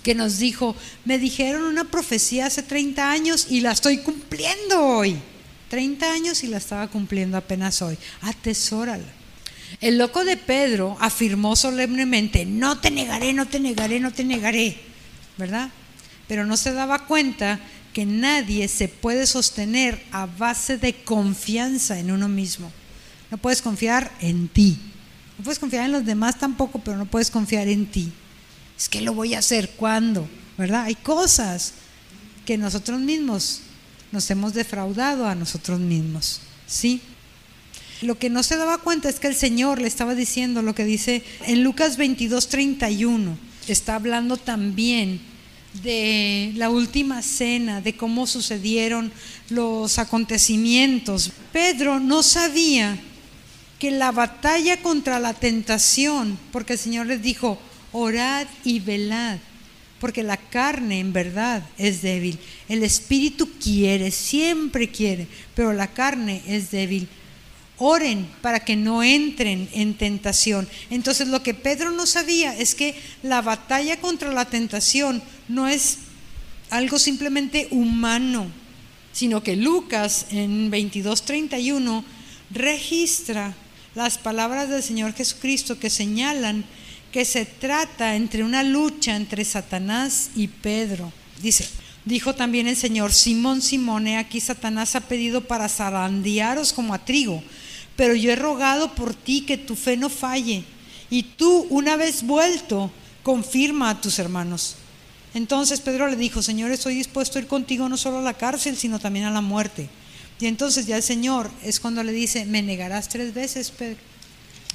[0.02, 5.16] que nos dijo, me dijeron una profecía hace 30 años y la estoy cumpliendo hoy.
[5.68, 7.96] 30 años y la estaba cumpliendo apenas hoy.
[8.20, 9.06] Atesórala.
[9.80, 14.76] El loco de Pedro afirmó solemnemente, no te negaré, no te negaré, no te negaré,
[15.38, 15.70] ¿verdad?
[16.28, 17.58] Pero no se daba cuenta
[17.92, 22.72] que nadie se puede sostener a base de confianza en uno mismo.
[23.30, 24.78] No puedes confiar en ti.
[25.38, 28.12] No puedes confiar en los demás tampoco, pero no puedes confiar en ti.
[28.78, 30.84] Es que lo voy a hacer cuando, ¿verdad?
[30.84, 31.74] Hay cosas
[32.44, 33.60] que nosotros mismos
[34.10, 37.00] nos hemos defraudado a nosotros mismos, ¿sí?
[38.02, 40.84] Lo que no se daba cuenta es que el Señor le estaba diciendo lo que
[40.84, 43.38] dice en Lucas 22, 31.
[43.68, 45.20] Está hablando también
[45.82, 49.12] de la última cena, de cómo sucedieron
[49.48, 51.32] los acontecimientos.
[51.52, 52.98] Pedro no sabía
[53.78, 57.58] que la batalla contra la tentación, porque el Señor les dijo,
[57.90, 59.38] orad y velad,
[60.00, 62.38] porque la carne en verdad es débil.
[62.68, 67.08] El espíritu quiere, siempre quiere, pero la carne es débil.
[67.78, 70.68] Oren para que no entren en tentación.
[70.90, 72.94] Entonces lo que Pedro no sabía es que
[73.24, 75.20] la batalla contra la tentación
[75.52, 75.98] no es
[76.70, 78.46] algo simplemente humano,
[79.12, 82.02] sino que Lucas en 22:31
[82.50, 83.54] registra
[83.94, 86.64] las palabras del Señor Jesucristo que señalan
[87.12, 91.12] que se trata entre una lucha entre Satanás y Pedro.
[91.42, 91.68] Dice,
[92.06, 97.42] dijo también el Señor, Simón, Simón, aquí Satanás ha pedido para zarandearos como a trigo,
[97.96, 100.64] pero yo he rogado por ti que tu fe no falle,
[101.10, 102.90] y tú, una vez vuelto,
[103.22, 104.76] confirma a tus hermanos.
[105.34, 108.76] Entonces Pedro le dijo, Señor, estoy dispuesto a ir contigo no solo a la cárcel,
[108.76, 109.88] sino también a la muerte.
[110.38, 114.00] Y entonces ya el Señor es cuando le dice, me negarás tres veces, Pedro,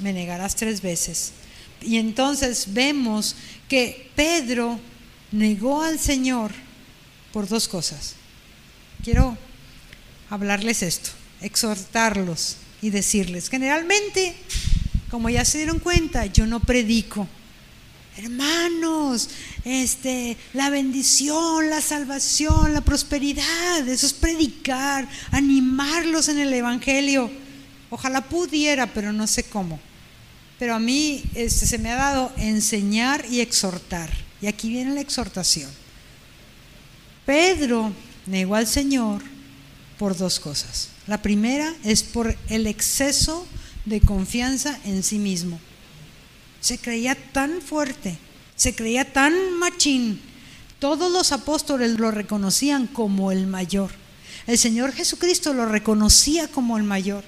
[0.02, 1.34] me negarás tres veces.
[1.82, 3.36] Y entonces vemos
[3.68, 4.80] que Pedro
[5.32, 6.52] negó al Señor
[7.32, 8.16] por dos cosas.
[9.04, 9.38] Quiero
[10.30, 14.36] hablarles esto, exhortarlos y decirles, generalmente,
[15.12, 17.28] como ya se dieron cuenta, yo no predico
[18.18, 19.30] Hermanos,
[19.64, 27.30] este, la bendición, la salvación, la prosperidad, eso es predicar, animarlos en el Evangelio.
[27.92, 29.80] Ojalá pudiera, pero no sé cómo.
[30.58, 34.10] Pero a mí este, se me ha dado enseñar y exhortar.
[34.42, 35.70] Y aquí viene la exhortación.
[37.24, 37.94] Pedro
[38.26, 39.22] negó al Señor
[40.00, 40.90] por dos cosas.
[41.06, 43.46] La primera es por el exceso
[43.86, 45.60] de confianza en sí mismo.
[46.62, 48.18] Se creía tan fuerte,
[48.56, 50.22] se creía tan machín.
[50.80, 53.92] Todos los apóstoles lo reconocían como el mayor.
[54.46, 57.24] El Señor Jesucristo lo reconocía como el mayor.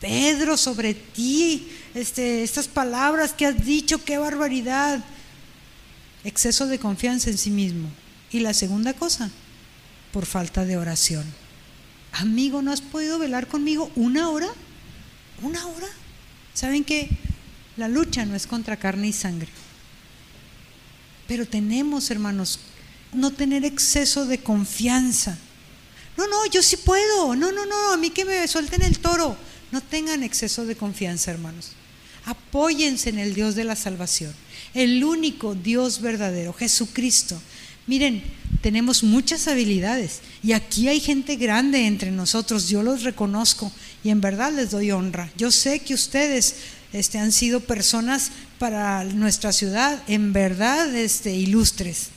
[0.00, 5.04] Pedro, sobre ti, este, estas palabras que has dicho, qué barbaridad.
[6.24, 7.88] Exceso de confianza en sí mismo.
[8.30, 9.30] Y la segunda cosa,
[10.12, 11.24] por falta de oración.
[12.12, 14.48] Amigo, ¿no has podido velar conmigo una hora?
[15.42, 15.86] ¿Una hora?
[16.54, 17.08] ¿Saben que
[17.78, 19.48] La lucha no es contra carne y sangre.
[21.28, 22.58] Pero tenemos, hermanos,
[23.12, 25.38] no tener exceso de confianza.
[26.16, 27.36] No, no, yo sí puedo.
[27.36, 29.36] No, no, no, a mí que me suelten el toro.
[29.70, 31.70] No tengan exceso de confianza, hermanos.
[32.24, 34.34] Apóyense en el Dios de la salvación,
[34.74, 37.40] el único Dios verdadero, Jesucristo.
[37.86, 38.22] Miren,
[38.60, 43.72] tenemos muchas habilidades y aquí hay gente grande entre nosotros, yo los reconozco
[44.04, 45.30] y en verdad les doy honra.
[45.38, 46.56] Yo sé que ustedes
[46.92, 52.08] este, han sido personas para nuestra ciudad, en verdad este, ilustres.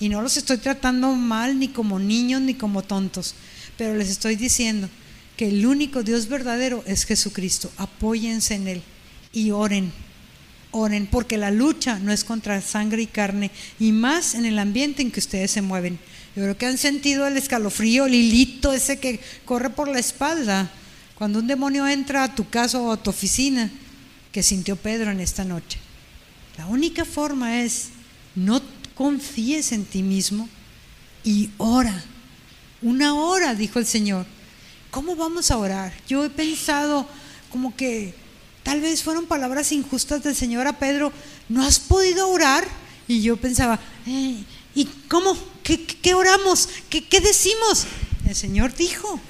[0.00, 3.34] Y no los estoy tratando mal ni como niños ni como tontos,
[3.76, 4.88] pero les estoy diciendo
[5.36, 7.70] que el único Dios verdadero es Jesucristo.
[7.76, 8.82] Apóyense en Él
[9.32, 9.92] y oren,
[10.70, 15.02] oren, porque la lucha no es contra sangre y carne, y más en el ambiente
[15.02, 15.98] en que ustedes se mueven.
[16.36, 20.70] Yo creo que han sentido el escalofrío, el hilito ese que corre por la espalda
[21.16, 23.72] cuando un demonio entra a tu casa o a tu oficina,
[24.32, 25.78] que sintió Pedro en esta noche.
[26.56, 27.88] La única forma es
[28.34, 28.60] no
[28.94, 30.48] confíes en ti mismo
[31.24, 32.04] y ora.
[32.82, 34.26] Una hora, dijo el Señor.
[34.90, 35.92] ¿Cómo vamos a orar?
[36.08, 37.06] Yo he pensado
[37.50, 38.14] como que
[38.62, 41.12] tal vez fueron palabras injustas del Señor a Pedro.
[41.48, 42.66] ¿No has podido orar?
[43.06, 44.42] Y yo pensaba, eh,
[44.74, 45.36] ¿y cómo?
[45.62, 46.68] ¿Qué, oramos?
[46.88, 47.86] ¿Qué, ¿Qué decimos?
[48.26, 49.20] El Señor dijo,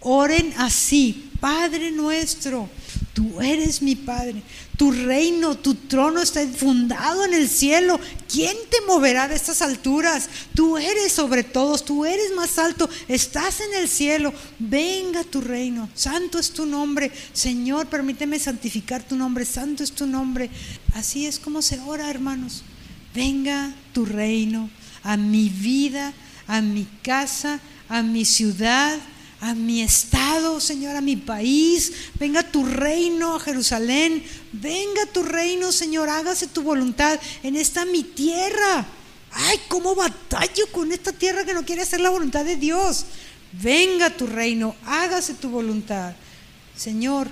[0.00, 2.68] oren así, Padre nuestro
[3.14, 4.42] Tú eres mi Padre.
[4.76, 8.00] Tu reino, tu trono está fundado en el cielo.
[8.28, 10.28] ¿Quién te moverá de estas alturas?
[10.52, 14.34] Tú eres sobre todos, tú eres más alto, estás en el cielo.
[14.58, 15.88] Venga tu reino.
[15.94, 17.12] Santo es tu nombre.
[17.32, 19.44] Señor, permíteme santificar tu nombre.
[19.44, 20.50] Santo es tu nombre.
[20.94, 22.64] Así es como se ora, hermanos.
[23.14, 24.68] Venga tu reino
[25.04, 26.12] a mi vida,
[26.48, 28.98] a mi casa, a mi ciudad,
[29.44, 31.92] a mi estado, Señor, a mi país.
[32.18, 34.24] Venga tu reino a Jerusalén.
[34.52, 36.08] Venga tu reino, Señor.
[36.08, 38.86] Hágase tu voluntad en esta mi tierra.
[39.32, 43.04] Ay, cómo batallo con esta tierra que no quiere hacer la voluntad de Dios.
[43.52, 46.14] Venga tu reino, hágase tu voluntad.
[46.74, 47.28] Señor,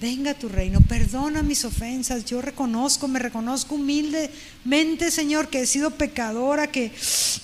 [0.00, 2.24] venga tu reino, perdona mis ofensas.
[2.24, 6.90] Yo reconozco, me reconozco humildemente, Señor, que he sido pecadora, que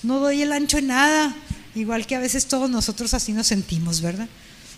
[0.01, 1.35] no doy el ancho en nada.
[1.77, 4.27] Igual que a veces todos nosotros así nos sentimos, ¿verdad?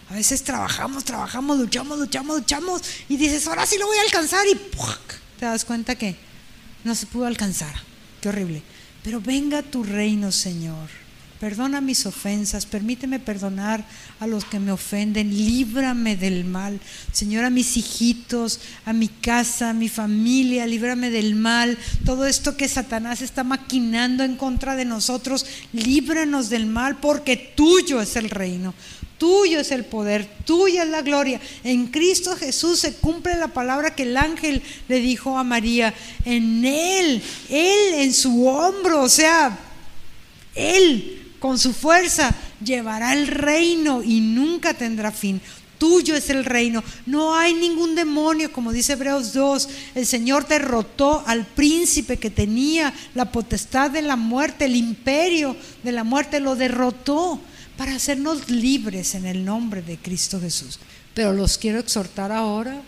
[0.09, 4.45] A veces trabajamos, trabajamos, luchamos, luchamos, luchamos y dices, ahora sí lo voy a alcanzar
[4.47, 4.59] y
[5.39, 6.17] te das cuenta que
[6.83, 7.73] no se pudo alcanzar.
[8.19, 8.61] Qué horrible.
[9.01, 10.89] Pero venga tu reino, Señor.
[11.39, 13.85] Perdona mis ofensas, permíteme perdonar
[14.19, 16.81] a los que me ofenden, líbrame del mal.
[17.13, 21.77] Señor, a mis hijitos, a mi casa, a mi familia, líbrame del mal.
[22.03, 28.01] Todo esto que Satanás está maquinando en contra de nosotros, líbranos del mal, porque tuyo
[28.01, 28.73] es el reino.
[29.17, 31.39] Tuyo es el poder, tuya es la gloria.
[31.63, 35.93] En Cristo Jesús se cumple la palabra que el ángel le dijo a María.
[36.25, 39.57] En Él, Él en su hombro, o sea,
[40.53, 45.41] Él con su fuerza llevará el reino y nunca tendrá fin.
[45.77, 46.83] Tuyo es el reino.
[47.05, 49.69] No hay ningún demonio, como dice Hebreos 2.
[49.95, 55.93] El Señor derrotó al príncipe que tenía la potestad de la muerte, el imperio de
[55.93, 57.39] la muerte, lo derrotó
[57.77, 60.79] para hacernos libres en el nombre de Cristo Jesús.
[61.13, 62.81] Pero los quiero exhortar ahora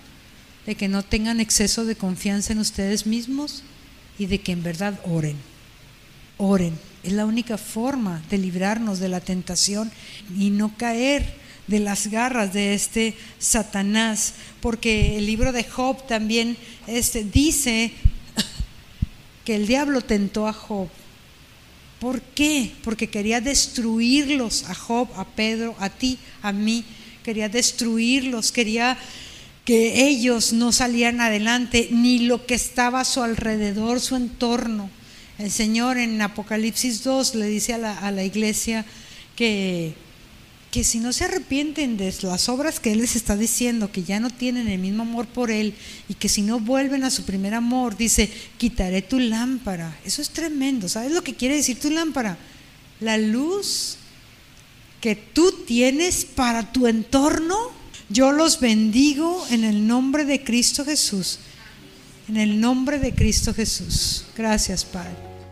[0.65, 3.63] de que no tengan exceso de confianza en ustedes mismos
[4.19, 5.37] y de que en verdad oren.
[6.43, 6.73] Oren
[7.03, 9.91] es la única forma de librarnos de la tentación
[10.35, 11.35] y no caer
[11.67, 17.91] de las garras de este Satanás, porque el libro de Job también este, dice
[19.45, 20.89] que el diablo tentó a Job.
[21.99, 22.71] ¿Por qué?
[22.83, 26.83] Porque quería destruirlos a Job, a Pedro, a ti, a mí.
[27.23, 28.97] Quería destruirlos, quería
[29.63, 34.89] que ellos no salieran adelante, ni lo que estaba a su alrededor, su entorno.
[35.41, 38.85] El Señor en Apocalipsis 2 le dice a la, iglesia
[39.35, 39.95] que,
[40.69, 44.19] que si no se arrepienten de las obras que Él les está diciendo, que ya
[44.19, 45.73] no tienen el mismo amor por Él
[46.07, 48.29] y que si no vuelven a su primer amor, dice,
[48.59, 49.97] quitaré tu lámpara.
[50.05, 50.87] Eso es tremendo.
[50.87, 52.37] ¿Sabes lo que quiere decir tu lámpara?
[52.99, 53.97] La luz
[54.99, 57.57] que tú tienes para tu entorno,
[58.09, 61.39] yo los bendigo en el nombre de Cristo Jesús.
[62.27, 64.25] En el nombre de Cristo Jesús.
[64.37, 65.30] Gracias, Padre.